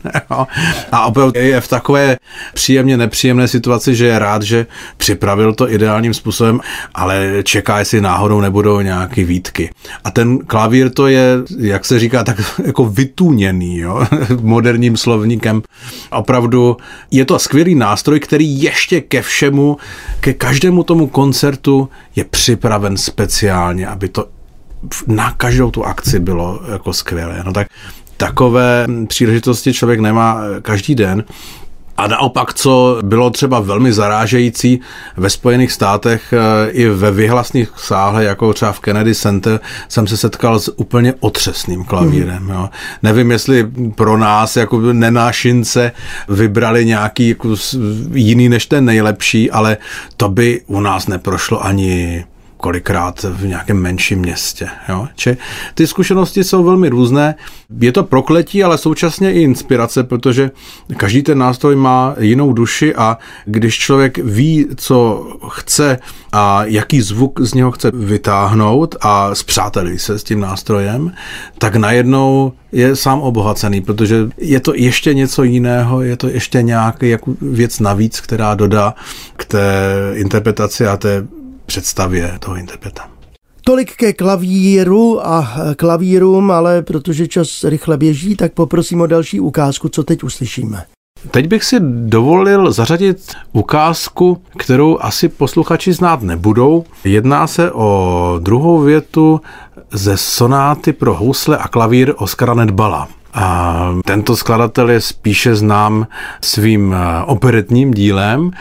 A 0.92 1.06
opravdu 1.06 1.40
je 1.40 1.62
v 1.62 1.68
takové 1.68 2.18
příjemně 2.54 2.98
nepříjemné 2.98 3.48
situaci, 3.48 3.96
že 3.96 4.06
je 4.06 4.20
rád, 4.20 4.42
že 4.42 4.66
připravil 4.98 5.54
to 5.54 5.72
ideálně 5.72 5.89
ideálním 5.90 6.14
způsobem, 6.14 6.60
ale 6.96 7.44
čeká, 7.44 7.80
jestli 7.80 8.02
náhodou 8.02 8.42
nebudou 8.42 8.82
nějaký 8.82 9.24
výtky. 9.24 9.70
A 10.04 10.12
ten 10.12 10.38
klavír 10.38 10.90
to 10.90 11.08
je, 11.08 11.38
jak 11.58 11.86
se 11.86 12.00
říká, 12.00 12.24
tak 12.24 12.38
jako 12.66 12.86
vytuněný, 12.86 13.78
jo? 13.78 14.06
moderním 14.42 14.98
slovníkem. 14.98 15.62
Opravdu 16.12 16.78
je 17.12 17.26
to 17.26 17.40
skvělý 17.40 17.76
nástroj, 17.76 18.20
který 18.20 18.62
ještě 18.62 19.02
ke 19.02 19.22
všemu, 19.22 19.78
ke 20.20 20.34
každému 20.34 20.84
tomu 20.84 21.08
koncertu 21.08 21.90
je 22.16 22.24
připraven 22.24 22.98
speciálně, 22.98 23.88
aby 23.88 24.10
to 24.10 24.28
na 25.08 25.32
každou 25.32 25.72
tu 25.72 25.86
akci 25.86 26.20
bylo 26.20 26.60
jako 26.72 26.94
skvělé. 26.94 27.44
No 27.46 27.54
tak 27.54 27.68
takové 28.18 28.88
příležitosti 29.08 29.74
člověk 29.74 30.00
nemá 30.00 30.42
každý 30.62 30.96
den. 30.96 31.24
A 32.00 32.08
naopak, 32.08 32.54
co 32.54 33.00
bylo 33.02 33.30
třeba 33.30 33.60
velmi 33.60 33.94
zarážející 33.94 34.80
ve 35.18 35.30
Spojených 35.30 35.72
státech 35.72 36.34
eh, 36.34 36.70
i 36.72 36.90
ve 36.90 37.12
vyhlasných 37.12 37.72
sálech, 37.78 38.28
jako 38.28 38.54
třeba 38.54 38.72
v 38.72 38.80
Kennedy 38.80 39.16
Center, 39.16 39.60
jsem 39.88 40.08
se 40.08 40.18
setkal 40.18 40.60
s 40.60 40.80
úplně 40.80 41.14
otřesným 41.20 41.84
klavírem. 41.84 42.44
Mm. 42.44 42.50
Jo. 42.50 42.70
Nevím, 43.04 43.32
jestli 43.32 43.72
pro 43.96 44.18
nás 44.18 44.58
jako 44.58 44.80
nenášince 44.80 45.92
vybrali 46.30 46.86
nějaký 46.86 47.30
jako 47.30 47.56
jiný 48.14 48.50
než 48.50 48.66
ten 48.66 48.86
nejlepší, 48.86 49.52
ale 49.52 49.78
to 50.18 50.30
by 50.30 50.62
u 50.68 50.82
nás 50.82 51.08
neprošlo 51.08 51.66
ani 51.66 52.26
kolikrát 52.60 53.24
v 53.24 53.46
nějakém 53.48 53.78
menším 53.78 54.20
městě. 54.20 54.68
Jo? 54.90 55.08
Či 55.16 55.38
ty 55.74 55.88
zkušenosti 55.88 56.44
jsou 56.44 56.64
velmi 56.64 56.90
různé. 56.90 57.36
Je 57.82 57.92
to 57.92 58.04
prokletí, 58.04 58.64
ale 58.64 58.78
současně 58.78 59.34
i 59.34 59.42
inspirace, 59.42 60.04
protože 60.04 60.52
každý 60.98 61.22
ten 61.22 61.38
nástroj 61.38 61.76
má 61.76 62.16
jinou 62.20 62.54
duši 62.54 62.96
a 62.96 63.18
když 63.46 63.78
člověk 63.78 64.18
ví, 64.18 64.68
co 64.76 65.28
chce 65.50 66.00
a 66.32 66.64
jaký 66.66 67.02
zvuk 67.02 67.40
z 67.42 67.54
něho 67.54 67.72
chce 67.72 67.92
vytáhnout 67.94 68.96
a 69.02 69.36
zpřátelí 69.36 70.00
se 70.00 70.20
s 70.20 70.24
tím 70.24 70.40
nástrojem, 70.40 71.14
tak 71.58 71.76
najednou 71.76 72.54
je 72.72 72.96
sám 72.96 73.20
obohacený, 73.22 73.82
protože 73.82 74.30
je 74.38 74.60
to 74.60 74.74
ještě 74.76 75.14
něco 75.14 75.44
jiného, 75.44 76.02
je 76.02 76.18
to 76.18 76.28
ještě 76.28 76.62
nějaký 76.62 77.10
jako 77.10 77.34
věc 77.42 77.80
navíc, 77.80 78.20
která 78.20 78.56
dodá 78.56 78.96
k 79.38 79.46
té 79.46 79.64
interpretaci 80.14 80.88
a 80.88 80.98
té 80.98 81.28
představě 81.70 82.38
toho 82.40 82.56
interpreta. 82.56 83.10
Tolik 83.64 83.96
ke 83.96 84.14
klavíru 84.14 85.28
a 85.28 85.54
klavírům, 85.78 86.52
ale 86.52 86.82
protože 86.82 87.28
čas 87.28 87.64
rychle 87.64 87.98
běží, 87.98 88.36
tak 88.36 88.54
poprosím 88.54 89.02
o 89.02 89.08
další 89.08 89.40
ukázku, 89.40 89.90
co 89.90 90.04
teď 90.04 90.24
uslyšíme. 90.24 90.86
Teď 91.32 91.48
bych 91.48 91.64
si 91.64 91.76
dovolil 92.06 92.72
zařadit 92.72 93.34
ukázku, 93.52 94.42
kterou 94.58 94.98
asi 95.02 95.30
posluchači 95.30 95.94
znát 95.94 96.22
nebudou. 96.22 96.84
Jedná 97.04 97.48
se 97.48 97.72
o 97.72 98.40
druhou 98.44 98.80
větu 98.80 99.42
ze 99.92 100.18
sonáty 100.18 100.94
pro 100.94 101.16
housle 101.16 101.58
a 101.58 101.68
klavír 101.68 102.14
Oskara 102.18 102.54
Nedbala. 102.54 103.08
A 103.34 103.76
tento 104.06 104.36
skladatel 104.36 104.90
je 104.90 105.02
spíše 105.02 105.56
znám 105.56 106.08
svým 106.42 106.94
eh, 106.94 107.24
operetním 107.26 107.94
dílem. 107.94 108.52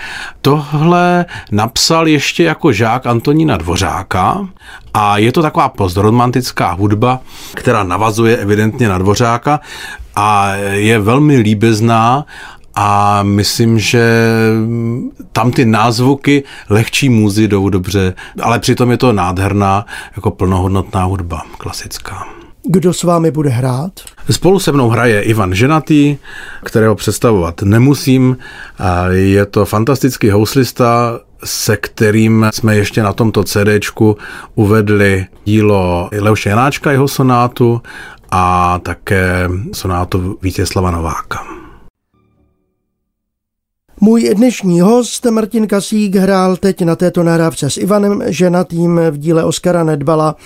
Tohle 0.42 1.24
napsal 1.52 2.08
ještě 2.08 2.44
jako 2.44 2.72
žák 2.72 3.06
Antonína 3.06 3.56
Dvořáka 3.56 4.48
a 4.94 5.18
je 5.18 5.32
to 5.32 5.42
taková 5.42 5.68
postromantická 5.68 6.72
hudba, 6.72 7.20
která 7.54 7.82
navazuje 7.82 8.36
evidentně 8.36 8.88
na 8.88 8.98
Dvořáka 8.98 9.60
a 10.16 10.54
je 10.72 10.98
velmi 10.98 11.36
líbezná 11.36 12.26
a 12.74 13.22
myslím, 13.22 13.78
že 13.78 14.22
tam 15.32 15.50
ty 15.50 15.64
názvuky 15.64 16.44
lehčí 16.70 17.08
můzy 17.08 17.48
jdou 17.48 17.68
dobře, 17.68 18.14
ale 18.42 18.58
přitom 18.58 18.90
je 18.90 18.96
to 18.96 19.12
nádherná, 19.12 19.86
jako 20.16 20.30
plnohodnotná 20.30 21.04
hudba, 21.04 21.42
klasická. 21.58 22.37
Kdo 22.70 22.92
s 22.92 23.02
vámi 23.02 23.30
bude 23.30 23.50
hrát? 23.50 23.92
Spolu 24.30 24.58
se 24.58 24.72
mnou 24.72 24.88
hraje 24.88 25.22
Ivan 25.22 25.54
Ženatý, 25.54 26.16
kterého 26.64 26.94
představovat 26.94 27.62
nemusím. 27.62 28.36
Je 29.10 29.46
to 29.46 29.64
fantastický 29.64 30.30
houslista, 30.30 31.20
se 31.44 31.76
kterým 31.76 32.46
jsme 32.54 32.76
ještě 32.76 33.02
na 33.02 33.12
tomto 33.12 33.44
CDčku 33.44 34.16
uvedli 34.54 35.26
dílo 35.44 36.08
Leoše 36.12 36.48
Janáčka, 36.48 36.92
jeho 36.92 37.08
sonátu 37.08 37.82
a 38.30 38.78
také 38.78 39.48
sonátu 39.72 40.38
Vítězslava 40.42 40.90
Nováka. 40.90 41.67
Můj 44.00 44.34
dnešní 44.34 44.80
host 44.80 45.24
Martin 45.24 45.66
Kasík 45.66 46.16
hrál 46.16 46.56
teď 46.56 46.82
na 46.82 46.96
této 46.96 47.22
nahrávce 47.22 47.70
s 47.70 47.76
Ivanem 47.76 48.22
Ženatým 48.26 49.00
v 49.10 49.18
díle 49.18 49.44
Oskara 49.44 49.84
Nedbala 49.84 50.36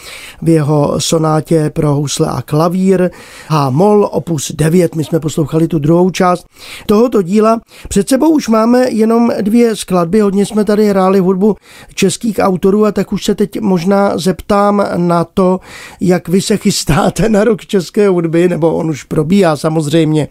v 0.42 0.48
jeho 0.48 1.00
sonátě 1.00 1.70
pro 1.70 1.94
housle 1.94 2.28
a 2.28 2.42
klavír 2.42 3.10
H 3.48 3.70
mol 3.70 4.08
opus 4.12 4.52
9. 4.54 4.94
My 4.94 5.04
jsme 5.04 5.20
poslouchali 5.20 5.68
tu 5.68 5.78
druhou 5.78 6.10
část 6.10 6.46
tohoto 6.86 7.22
díla. 7.22 7.60
Před 7.88 8.08
sebou 8.08 8.28
už 8.28 8.48
máme 8.48 8.90
jenom 8.90 9.30
dvě 9.40 9.76
skladby, 9.76 10.20
hodně 10.20 10.46
jsme 10.46 10.64
tady 10.64 10.88
hráli 10.88 11.18
hudbu 11.18 11.56
českých 11.94 12.38
autorů 12.38 12.84
a 12.84 12.92
tak 12.92 13.12
už 13.12 13.24
se 13.24 13.34
teď 13.34 13.60
možná 13.60 14.18
zeptám 14.18 14.86
na 14.96 15.24
to, 15.24 15.60
jak 16.00 16.28
vy 16.28 16.42
se 16.42 16.56
chystáte 16.56 17.28
na 17.28 17.44
rok 17.44 17.66
české 17.66 18.08
hudby, 18.08 18.48
nebo 18.48 18.74
on 18.74 18.90
už 18.90 19.02
probíhá 19.02 19.56
samozřejmě. 19.56 20.28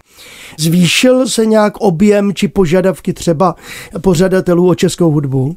Zvýšil 0.59 1.27
se 1.27 1.45
nějak 1.45 1.77
objem 1.77 2.33
či 2.33 2.47
požadavky 2.47 3.10
třeba 3.13 3.55
pořadatelů 4.01 4.69
o 4.69 4.75
českou 4.75 5.11
hudbu? 5.11 5.55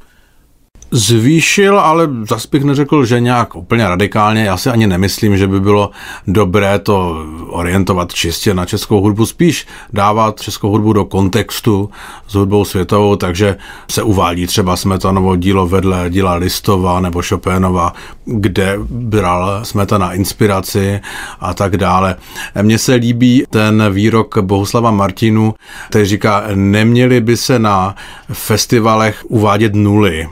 Zvýšil, 0.90 1.78
ale 1.78 2.08
zase 2.28 2.48
bych 2.52 2.64
neřekl, 2.64 3.04
že 3.04 3.20
nějak 3.20 3.56
úplně 3.56 3.88
radikálně. 3.88 4.44
Já 4.44 4.56
si 4.56 4.70
ani 4.70 4.86
nemyslím, 4.86 5.36
že 5.36 5.46
by 5.46 5.60
bylo 5.60 5.90
dobré 6.26 6.78
to 6.78 7.24
orientovat 7.48 8.14
čistě 8.14 8.54
na 8.54 8.66
českou 8.66 9.00
hudbu, 9.00 9.26
spíš 9.26 9.66
dávat 9.92 10.40
českou 10.40 10.70
hudbu 10.70 10.92
do 10.92 11.04
kontextu 11.04 11.90
s 12.28 12.34
hudbou 12.34 12.64
světovou, 12.64 13.16
takže 13.16 13.56
se 13.90 14.02
uvádí 14.02 14.46
třeba 14.46 14.76
Smetanovo 14.76 15.36
dílo 15.36 15.68
vedle 15.68 16.10
díla 16.10 16.34
Listova 16.34 17.00
nebo 17.00 17.22
Chopinova, 17.28 17.92
kde 18.24 18.78
bral 18.90 19.60
Smetana 19.62 20.12
inspiraci 20.12 21.00
a 21.40 21.54
tak 21.54 21.76
dále. 21.76 22.16
Mně 22.62 22.78
se 22.78 22.94
líbí 22.94 23.44
ten 23.50 23.92
výrok 23.92 24.38
Bohuslava 24.38 24.90
Martinu, 24.90 25.54
který 25.88 26.04
říká, 26.04 26.44
neměli 26.54 27.20
by 27.20 27.36
se 27.36 27.58
na 27.58 27.94
festivalech 28.32 29.24
uvádět 29.28 29.74
nuly 29.74 30.28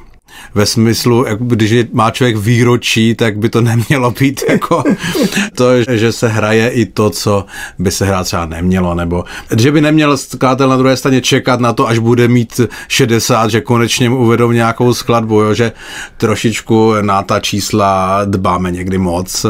ve 0.54 0.66
smyslu, 0.66 1.24
když 1.38 1.74
má 1.92 2.10
člověk 2.10 2.36
výročí, 2.36 3.14
tak 3.14 3.38
by 3.38 3.48
to 3.48 3.60
nemělo 3.60 4.10
být 4.10 4.42
jako 4.48 4.84
to, 5.54 5.82
že 5.82 6.12
se 6.12 6.28
hraje 6.28 6.68
i 6.68 6.86
to, 6.86 7.10
co 7.10 7.44
by 7.78 7.90
se 7.90 8.06
hrát 8.06 8.24
třeba 8.24 8.46
nemělo, 8.46 8.94
nebo 8.94 9.24
že 9.56 9.72
by 9.72 9.80
neměl 9.80 10.16
skladatel 10.16 10.68
na 10.68 10.76
druhé 10.76 10.96
straně 10.96 11.20
čekat 11.20 11.60
na 11.60 11.72
to, 11.72 11.88
až 11.88 11.98
bude 11.98 12.28
mít 12.28 12.60
60, 12.88 13.50
že 13.50 13.60
konečně 13.60 14.10
mu 14.10 14.18
uvedou 14.18 14.52
nějakou 14.52 14.94
skladbu, 14.94 15.40
jo, 15.40 15.54
že 15.54 15.72
trošičku 16.16 16.92
na 17.00 17.22
ta 17.22 17.40
čísla 17.40 18.20
dbáme 18.24 18.70
někdy 18.70 18.98
moc. 18.98 19.46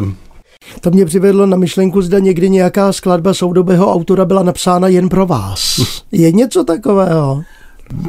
To 0.81 0.91
mě 0.91 1.05
přivedlo 1.05 1.47
na 1.47 1.57
myšlenku, 1.57 2.03
zda 2.03 2.19
někdy 2.19 2.51
nějaká 2.51 2.93
skladba 2.93 3.35
soudobého 3.35 3.93
autora 3.93 4.25
byla 4.25 4.43
napsána 4.43 4.89
jen 4.89 5.09
pro 5.09 5.27
vás. 5.27 5.81
Je 6.13 6.33
něco 6.33 6.65
takového? 6.65 7.43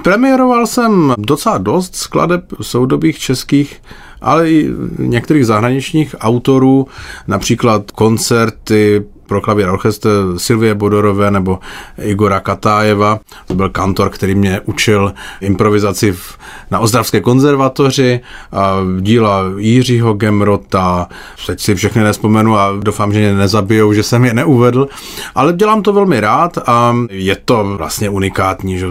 Premiéroval 0.04 0.68
jsem 0.68 1.14
docela 1.18 1.58
dost 1.58 1.96
skladeb 1.96 2.46
soudobých 2.62 3.20
českých, 3.20 3.82
ale 4.22 4.52
i 4.52 4.70
některých 4.98 5.46
zahraničních 5.46 6.16
autorů, 6.20 6.88
například 7.28 7.92
koncerty 7.92 9.04
pro 9.34 9.42
klavír 9.42 9.70
orchestr 9.70 10.10
Silvie 10.38 10.76
Bodorové 10.76 11.32
nebo 11.32 11.60
Igora 12.02 12.40
Katájeva. 12.40 13.20
To 13.48 13.56
byl 13.56 13.70
kantor, 13.70 14.10
který 14.10 14.36
mě 14.36 14.62
učil 14.66 15.14
improvizaci 15.42 16.12
v, 16.12 16.38
na 16.72 16.80
Ozdravské 16.80 17.22
konzervatoři, 17.22 18.20
a 18.52 18.78
díla 19.00 19.44
Jiřího 19.58 20.14
Gemrota, 20.14 21.08
teď 21.48 21.60
si 21.60 21.76
všechny 21.76 22.04
nespomenu 22.04 22.58
a 22.58 22.72
doufám, 22.80 23.14
že 23.14 23.20
mě 23.20 23.34
nezabijou, 23.34 23.94
že 23.94 24.04
jsem 24.04 24.26
je 24.26 24.34
neuvedl, 24.34 24.88
ale 25.36 25.54
dělám 25.54 25.82
to 25.82 25.94
velmi 25.94 26.20
rád 26.20 26.58
a 26.66 26.96
je 27.10 27.38
to 27.46 27.64
vlastně 27.78 28.10
unikátní, 28.10 28.78
že 28.78 28.88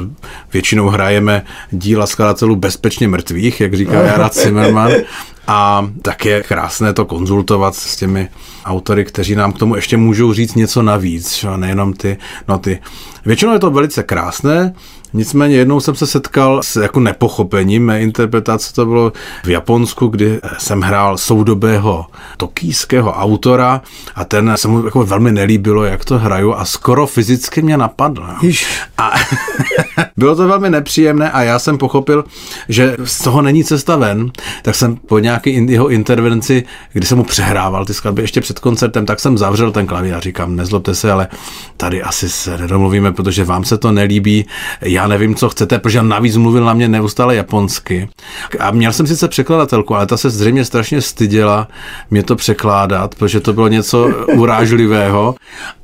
většinou 0.53 0.89
hrajeme 0.89 1.43
díla 1.71 2.07
skladatelů 2.07 2.57
bezpečně 2.57 3.09
mrtvých, 3.09 3.61
jak 3.61 3.75
říká 3.75 4.03
Jara 4.03 4.31
Zimmerman, 4.33 4.93
a 5.47 5.87
tak 6.03 6.25
je 6.25 6.43
krásné 6.43 6.93
to 6.93 7.05
konzultovat 7.05 7.75
s 7.75 7.97
těmi 7.97 8.29
autory, 8.65 9.05
kteří 9.05 9.35
nám 9.35 9.53
k 9.53 9.59
tomu 9.59 9.77
ještě 9.77 9.97
můžou 9.97 10.33
říct 10.33 10.55
něco 10.55 10.83
navíc, 10.83 11.35
že? 11.35 11.49
nejenom 11.57 11.93
ty 11.93 12.17
noty. 12.49 12.79
Většinou 13.25 13.53
je 13.53 13.59
to 13.59 13.71
velice 13.71 14.03
krásné, 14.03 14.75
Nicméně 15.15 15.57
jednou 15.57 15.81
jsem 15.81 15.95
se 15.95 16.07
setkal 16.07 16.63
s 16.63 16.77
jako 16.77 17.01
nepochopením 17.01 17.87
mé 17.87 18.01
interpretace, 18.01 18.75
to 18.75 18.87
bylo 18.87 19.13
v 19.45 19.49
Japonsku, 19.49 20.07
kdy 20.07 20.41
jsem 20.59 20.81
hrál 20.81 21.19
soudobého 21.19 22.07
tokijského 22.37 23.13
autora 23.13 23.83
a 24.15 24.25
ten 24.25 24.53
se 24.57 24.69
mu 24.69 24.85
jako 24.85 25.05
velmi 25.05 25.33
nelíbilo, 25.33 25.85
jak 25.85 26.05
to 26.05 26.19
hraju 26.19 26.55
a 26.55 26.65
skoro 26.65 27.07
fyzicky 27.07 27.63
mě 27.63 27.77
napadl. 27.77 28.27
A 28.99 29.11
bylo 30.17 30.37
to 30.37 30.49
velmi 30.49 30.71
nepříjemné 30.71 31.31
a 31.31 31.43
já 31.43 31.59
jsem 31.59 31.79
pochopil, 31.79 32.25
že 32.69 32.97
z 33.05 33.19
toho 33.19 33.43
není 33.43 33.65
cesta 33.65 33.97
ven, 33.97 34.33
tak 34.63 34.75
jsem 34.75 34.97
po 34.97 35.19
nějaké 35.19 35.51
jeho 35.51 35.89
intervenci, 35.89 36.65
kdy 36.93 37.07
jsem 37.07 37.19
mu 37.19 37.25
přehrával 37.25 37.85
ty 37.85 37.95
skladby 37.95 38.23
ještě 38.23 38.41
před 38.41 38.59
koncertem, 38.59 39.07
tak 39.07 39.21
jsem 39.21 39.39
zavřel 39.39 39.73
ten 39.73 39.87
klavír 39.87 40.15
a 40.15 40.21
říkám, 40.21 40.57
nezlobte 40.57 40.95
se, 40.95 41.13
ale 41.13 41.29
tady 41.77 42.03
asi 42.03 42.29
se 42.29 42.59
nedomluvíme, 42.59 43.13
protože 43.13 43.45
vám 43.45 43.65
se 43.65 43.79
to 43.79 43.93
nelíbí. 43.93 44.47
Já 44.81 45.07
nevím, 45.09 45.35
co 45.35 45.49
chcete, 45.49 45.79
protože 45.79 46.03
navíc 46.03 46.37
mluvil 46.37 46.65
na 46.65 46.75
mě 46.75 46.89
neustále 46.89 47.37
japonsky. 47.37 48.09
A 48.59 48.71
měl 48.71 48.93
jsem 48.93 49.07
sice 49.07 49.29
překladatelku, 49.29 49.95
ale 49.95 50.07
ta 50.07 50.17
se 50.17 50.31
zřejmě 50.31 50.65
strašně 50.65 51.01
styděla 51.01 51.69
mě 52.11 52.23
to 52.23 52.37
překládat, 52.37 53.15
protože 53.15 53.41
to 53.41 53.53
bylo 53.53 53.69
něco 53.69 54.11
urážlivého. 54.35 55.35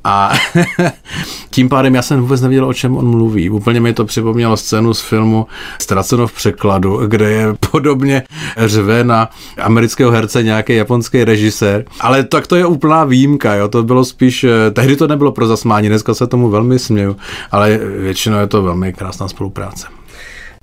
A 0.03 0.31
Tím 1.49 1.69
pádem 1.69 1.95
já 1.95 2.01
jsem 2.01 2.21
vůbec 2.21 2.41
nevěděl, 2.41 2.65
o 2.65 2.73
čem 2.73 2.97
on 2.97 3.07
mluví. 3.07 3.49
Úplně 3.49 3.79
mi 3.79 3.93
to 3.93 4.05
připomnělo 4.19 4.57
scénu 4.57 4.93
z 4.93 5.01
filmu 5.01 5.47
Ztraceno 5.81 6.27
v 6.27 6.33
překladu, 6.33 7.07
kde 7.07 7.31
je 7.31 7.47
podobně 7.71 8.23
řve 8.57 9.03
na 9.03 9.29
amerického 9.61 10.11
herce 10.11 10.43
nějaký 10.43 10.75
japonský 10.75 11.23
režisér. 11.23 11.85
Ale 11.99 12.23
tak 12.23 12.47
to 12.47 12.55
je 12.55 12.65
úplná 12.65 13.03
výjimka, 13.03 13.55
jo. 13.55 13.67
To 13.67 13.83
bylo 13.83 14.05
spíš, 14.05 14.43
eh, 14.43 14.71
tehdy 14.71 14.95
to 14.95 15.07
nebylo 15.07 15.31
pro 15.31 15.47
zasmání, 15.47 15.87
dneska 15.87 16.13
se 16.13 16.27
tomu 16.27 16.49
velmi 16.49 16.79
směju, 16.79 17.15
ale 17.51 17.79
většinou 17.97 18.37
je 18.37 18.47
to 18.47 18.63
velmi 18.63 18.93
krásná 18.93 19.27
spolupráce. 19.27 19.87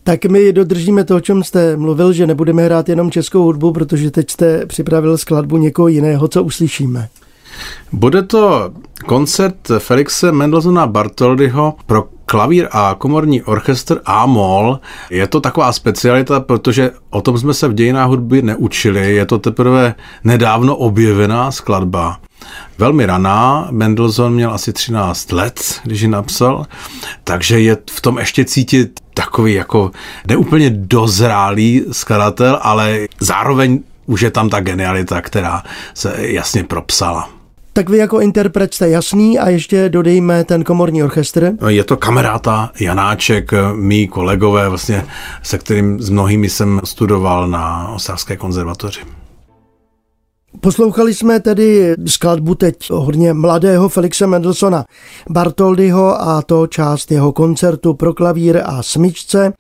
Tak 0.05 0.25
my 0.25 0.53
dodržíme 0.53 1.05
to, 1.05 1.17
o 1.17 1.21
čem 1.21 1.43
jste 1.43 1.77
mluvil, 1.77 2.13
že 2.13 2.27
nebudeme 2.27 2.65
hrát 2.65 2.89
jenom 2.89 3.11
českou 3.11 3.43
hudbu, 3.43 3.73
protože 3.73 4.11
teď 4.11 4.31
jste 4.31 4.67
připravil 4.67 5.19
skladbu 5.19 5.57
někoho 5.57 5.89
jiného, 5.89 6.29
co 6.29 6.43
uslyšíme. 6.43 7.09
Bude 7.93 8.23
to 8.23 8.71
koncert 9.07 9.57
Felixe 9.79 10.33
Mendelsona 10.33 10.87
Bartoldyho 10.87 11.75
pro 11.87 12.05
klavír 12.27 12.69
a 12.71 12.95
komorní 12.99 13.43
orchestr 13.43 14.01
A-moll. 14.05 14.81
Je 15.11 15.27
to 15.27 15.41
taková 15.41 15.73
specialita, 15.73 16.41
protože 16.41 16.91
o 17.11 17.21
tom 17.21 17.39
jsme 17.39 17.55
se 17.55 17.69
v 17.69 17.75
dějinách 17.75 18.09
hudby 18.09 18.43
neučili. 18.43 19.15
Je 19.15 19.27
to 19.27 19.39
teprve 19.39 19.95
nedávno 20.25 20.77
objevená 20.77 21.51
skladba. 21.51 22.19
Velmi 22.79 23.07
raná, 23.07 23.69
Mendelssohn 23.71 24.35
měl 24.35 24.55
asi 24.55 24.73
13 24.73 25.33
let, 25.33 25.81
když 25.85 26.01
ji 26.01 26.09
napsal, 26.09 26.67
takže 27.25 27.61
je 27.61 27.77
v 27.91 28.01
tom 28.01 28.19
ještě 28.19 28.45
cítit 28.45 29.01
takový 29.15 29.55
jako 29.55 29.91
neúplně 30.29 30.71
dozrálý 30.71 31.85
skladatel, 31.93 32.59
ale 32.63 32.99
zároveň 33.21 33.81
už 34.07 34.21
je 34.21 34.31
tam 34.31 34.49
ta 34.49 34.61
genialita, 34.61 35.21
která 35.21 35.63
se 35.95 36.15
jasně 36.19 36.65
propsala. 36.65 37.29
Tak 37.77 37.89
vy 37.89 37.99
jako 37.99 38.21
interpret 38.21 38.75
jste 38.75 38.89
jasný 38.89 39.39
a 39.39 39.49
ještě 39.49 39.89
dodejme 39.89 40.45
ten 40.45 40.65
komorní 40.65 41.03
orchestr. 41.03 41.53
Je 41.69 41.85
to 41.85 41.97
kamaráta 41.97 42.71
Janáček, 42.81 43.51
mý 43.75 44.09
kolegové, 44.09 44.69
vlastně, 44.69 45.05
se 45.43 45.59
kterým 45.59 46.01
s 46.01 46.11
mnohými 46.11 46.49
jsem 46.49 46.81
studoval 46.85 47.49
na 47.49 47.89
Ostravské 47.89 48.37
konzervatoři. 48.37 49.01
Poslouchali 50.61 51.15
jsme 51.15 51.41
tedy 51.41 51.95
skladbu 52.07 52.55
teď 52.55 52.91
hodně 52.91 53.33
mladého 53.33 53.89
Felixe 53.89 54.27
Mendelsona 54.27 54.85
Bartoldyho 55.31 56.23
a 56.23 56.43
to 56.43 56.67
část 56.67 57.13
jeho 57.13 57.33
koncertu 57.33 57.95
pro 57.95 58.15
klavír 58.15 58.63
a 58.65 58.83
smyčce. 58.83 59.53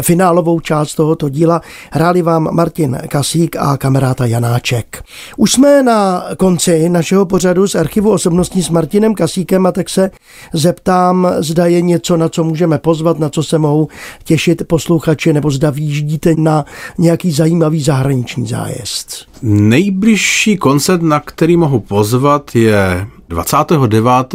Finálovou 0.00 0.60
část 0.60 0.94
tohoto 0.94 1.28
díla 1.28 1.60
hráli 1.92 2.22
vám 2.22 2.48
Martin 2.52 2.98
Kasík 3.08 3.56
a 3.56 3.76
kameráta 3.76 4.26
Janáček. 4.26 5.02
Už 5.36 5.52
jsme 5.52 5.82
na 5.82 6.24
konci 6.36 6.88
našeho 6.88 7.26
pořadu 7.26 7.68
z 7.68 7.74
archivu 7.74 8.10
osobností 8.10 8.62
s 8.62 8.70
Martinem 8.70 9.14
Kasíkem 9.14 9.66
a 9.66 9.72
tak 9.72 9.90
se 9.90 10.10
zeptám, 10.52 11.28
zda 11.38 11.66
je 11.66 11.82
něco, 11.82 12.16
na 12.16 12.28
co 12.28 12.44
můžeme 12.44 12.78
pozvat, 12.78 13.18
na 13.18 13.28
co 13.28 13.42
se 13.42 13.58
mohou 13.58 13.88
těšit 14.24 14.68
posluchači, 14.68 15.32
nebo 15.32 15.50
zda 15.50 15.70
výjíždíte 15.70 16.34
na 16.38 16.64
nějaký 16.98 17.32
zajímavý 17.32 17.82
zahraniční 17.82 18.46
zájezd. 18.46 19.26
Nejbližší 19.42 20.43
koncert, 20.58 21.02
na 21.02 21.20
který 21.20 21.56
mohu 21.56 21.80
pozvat, 21.80 22.56
je 22.56 23.06
29 23.28 24.34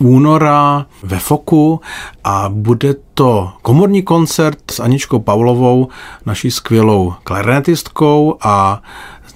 února 0.00 0.86
ve 1.02 1.18
Foku 1.18 1.80
a 2.24 2.48
bude 2.48 2.94
to 3.14 3.52
komorní 3.62 4.02
koncert 4.02 4.58
s 4.70 4.80
Aničkou 4.80 5.18
Pavlovou, 5.18 5.88
naší 6.26 6.50
skvělou 6.50 7.14
klarinetistkou 7.24 8.36
a 8.42 8.82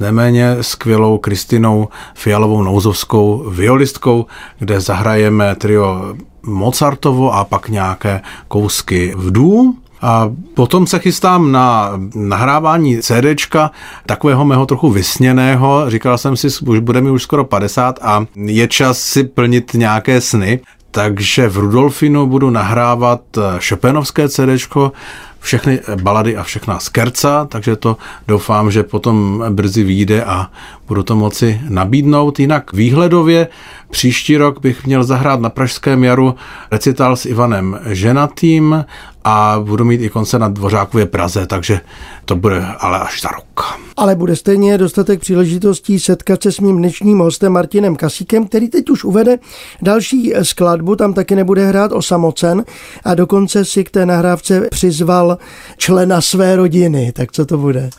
neméně 0.01 0.57
skvělou 0.61 1.19
Kristinou 1.19 1.89
Fialovou 2.15 2.63
Nouzovskou 2.63 3.51
violistkou, 3.51 4.27
kde 4.59 4.81
zahrajeme 4.81 5.55
trio 5.55 6.15
Mozartovo 6.43 7.35
a 7.35 7.45
pak 7.45 7.69
nějaké 7.69 8.21
kousky 8.49 9.15
vdů. 9.17 9.75
A 10.03 10.31
potom 10.55 10.87
se 10.87 10.99
chystám 10.99 11.53
na 11.53 11.93
nahrávání 12.15 13.03
CDčka, 13.03 13.71
takového 14.07 14.45
mého 14.45 14.67
trochu 14.67 14.91
vysněného. 14.91 15.91
Říkal 15.91 16.19
jsem 16.19 16.37
si, 16.37 16.47
už 16.67 16.79
bude 16.79 17.01
mi 17.01 17.11
už 17.11 17.23
skoro 17.23 17.45
50 17.45 17.99
a 18.03 18.27
je 18.35 18.69
čas 18.69 18.99
si 18.99 19.25
plnit 19.25 19.75
nějaké 19.75 20.21
sny. 20.21 20.61
Takže 20.91 21.49
v 21.49 21.57
Rudolfinu 21.57 22.27
budu 22.27 22.51
nahrávat 22.51 23.21
Chopinovské 23.69 24.29
CDčko, 24.29 24.93
všechny 25.41 25.81
balady 26.03 26.37
a 26.37 26.43
všechna 26.43 26.79
skerca, 26.79 27.45
takže 27.45 27.77
to 27.77 27.97
doufám, 28.29 28.71
že 28.71 28.83
potom 28.83 29.45
brzy 29.51 29.85
vyjde 29.85 30.25
a 30.25 30.51
budu 30.89 31.03
to 31.03 31.17
moci 31.17 31.61
nabídnout. 31.69 32.41
Jinak 32.41 32.73
výhledově 32.73 33.49
příští 33.91 34.37
rok 34.37 34.61
bych 34.61 34.87
měl 34.87 35.05
zahrát 35.05 35.41
na 35.41 35.51
Pražském 35.51 36.05
jaru 36.05 36.35
recital 36.71 37.17
s 37.17 37.27
Ivanem 37.27 37.79
Ženatým 37.87 38.85
a 39.25 39.61
budu 39.65 39.85
mít 39.85 40.01
i 40.01 40.09
koncert 40.09 40.41
na 40.41 40.49
Dvořákově 40.49 41.07
Praze, 41.07 41.47
takže 41.47 41.81
to 42.25 42.37
bude 42.37 42.67
ale 42.79 43.01
až 43.01 43.23
za 43.23 43.29
rok. 43.29 43.79
Ale 43.97 44.17
bude 44.17 44.37
stejně 44.37 44.79
dostatek 44.79 45.21
příležitostí 45.21 46.01
setkat 46.01 46.43
se 46.43 46.53
s 46.53 46.61
mým 46.61 46.77
dnešním 46.77 47.19
hostem 47.19 47.53
Martinem 47.53 47.97
Kasíkem, 47.97 48.47
který 48.47 48.69
teď 48.69 48.91
už 48.91 49.05
uvede 49.05 49.39
další 49.83 50.33
skladbu, 50.43 50.97
tam 50.97 51.15
taky 51.15 51.37
nebude 51.37 51.67
hrát 51.67 51.93
o 51.93 52.03
samocen 52.03 52.65
a 53.05 53.15
dokonce 53.15 53.65
si 53.65 53.85
k 53.85 53.91
té 53.91 54.07
nahrávce 54.07 54.69
přizval 54.71 55.39
člena 55.77 56.21
své 56.21 56.57
rodiny. 56.57 57.13
Tak 57.13 57.33
co 57.33 57.47
to 57.47 57.59
bude? 57.59 57.91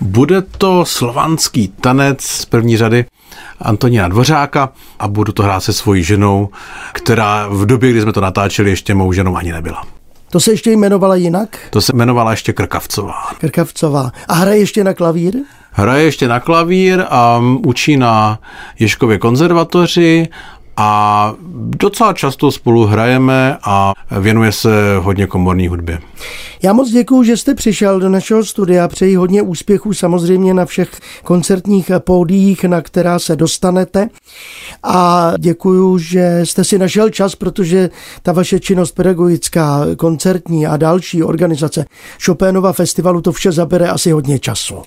Bude 0.00 0.42
to 0.42 0.84
slovanský 0.84 1.68
tanec 1.68 2.22
z 2.22 2.44
první 2.44 2.76
řady 2.76 3.04
Antonína 3.60 4.08
Dvořáka 4.08 4.72
a 4.98 5.08
budu 5.08 5.32
to 5.32 5.42
hrát 5.42 5.60
se 5.60 5.72
svojí 5.72 6.02
ženou, 6.02 6.48
která 6.92 7.48
v 7.48 7.66
době, 7.66 7.90
kdy 7.90 8.02
jsme 8.02 8.12
to 8.12 8.20
natáčeli, 8.20 8.70
ještě 8.70 8.94
mou 8.94 9.12
ženou 9.12 9.36
ani 9.36 9.52
nebyla. 9.52 9.99
To 10.30 10.40
se 10.40 10.50
ještě 10.50 10.70
jmenovala 10.70 11.14
jinak? 11.14 11.58
To 11.70 11.80
se 11.80 11.92
jmenovala 11.94 12.30
ještě 12.30 12.52
Krkavcová. 12.52 13.30
Krkavcová. 13.38 14.12
A 14.28 14.34
hraje 14.34 14.58
ještě 14.58 14.84
na 14.84 14.94
klavír? 14.94 15.34
Hraje 15.72 16.04
ještě 16.04 16.28
na 16.28 16.40
klavír 16.40 17.04
a 17.08 17.42
učí 17.66 17.96
na 17.96 18.38
Ješkově 18.78 19.18
konzervatoři 19.18 20.28
a 20.82 21.34
docela 21.76 22.12
často 22.12 22.50
spolu 22.50 22.86
hrajeme 22.86 23.58
a 23.62 23.92
věnuje 24.20 24.52
se 24.52 24.96
hodně 24.98 25.26
komorní 25.26 25.68
hudbě. 25.68 25.98
Já 26.62 26.72
moc 26.72 26.90
děkuji, 26.90 27.22
že 27.22 27.36
jste 27.36 27.54
přišel 27.54 28.00
do 28.00 28.08
našeho 28.08 28.44
studia. 28.44 28.88
Přeji 28.88 29.16
hodně 29.16 29.42
úspěchů 29.42 29.94
samozřejmě 29.94 30.54
na 30.54 30.64
všech 30.64 30.90
koncertních 31.24 31.90
pódiích, 31.98 32.64
na 32.64 32.80
která 32.82 33.18
se 33.18 33.36
dostanete. 33.36 34.08
A 34.82 35.32
děkuji, 35.38 35.98
že 35.98 36.40
jste 36.44 36.64
si 36.64 36.78
našel 36.78 37.10
čas, 37.10 37.34
protože 37.34 37.90
ta 38.22 38.32
vaše 38.32 38.60
činnost 38.60 38.92
pedagogická, 38.92 39.86
koncertní 39.96 40.66
a 40.66 40.76
další 40.76 41.22
organizace 41.22 41.84
Chopinova 42.24 42.72
festivalu 42.72 43.20
to 43.20 43.32
vše 43.32 43.52
zabere 43.52 43.88
asi 43.88 44.10
hodně 44.10 44.38
času. 44.38 44.82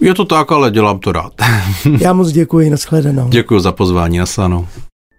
Je 0.00 0.14
to 0.14 0.24
tak, 0.24 0.52
ale 0.52 0.70
dělám 0.70 0.98
to 0.98 1.12
rád. 1.12 1.32
Já 2.00 2.12
moc 2.12 2.32
děkuji, 2.32 2.70
nashledanou. 2.70 3.28
Děkuji 3.28 3.60
za 3.60 3.72
pozvání, 3.72 4.18
naslanou. 4.18 4.66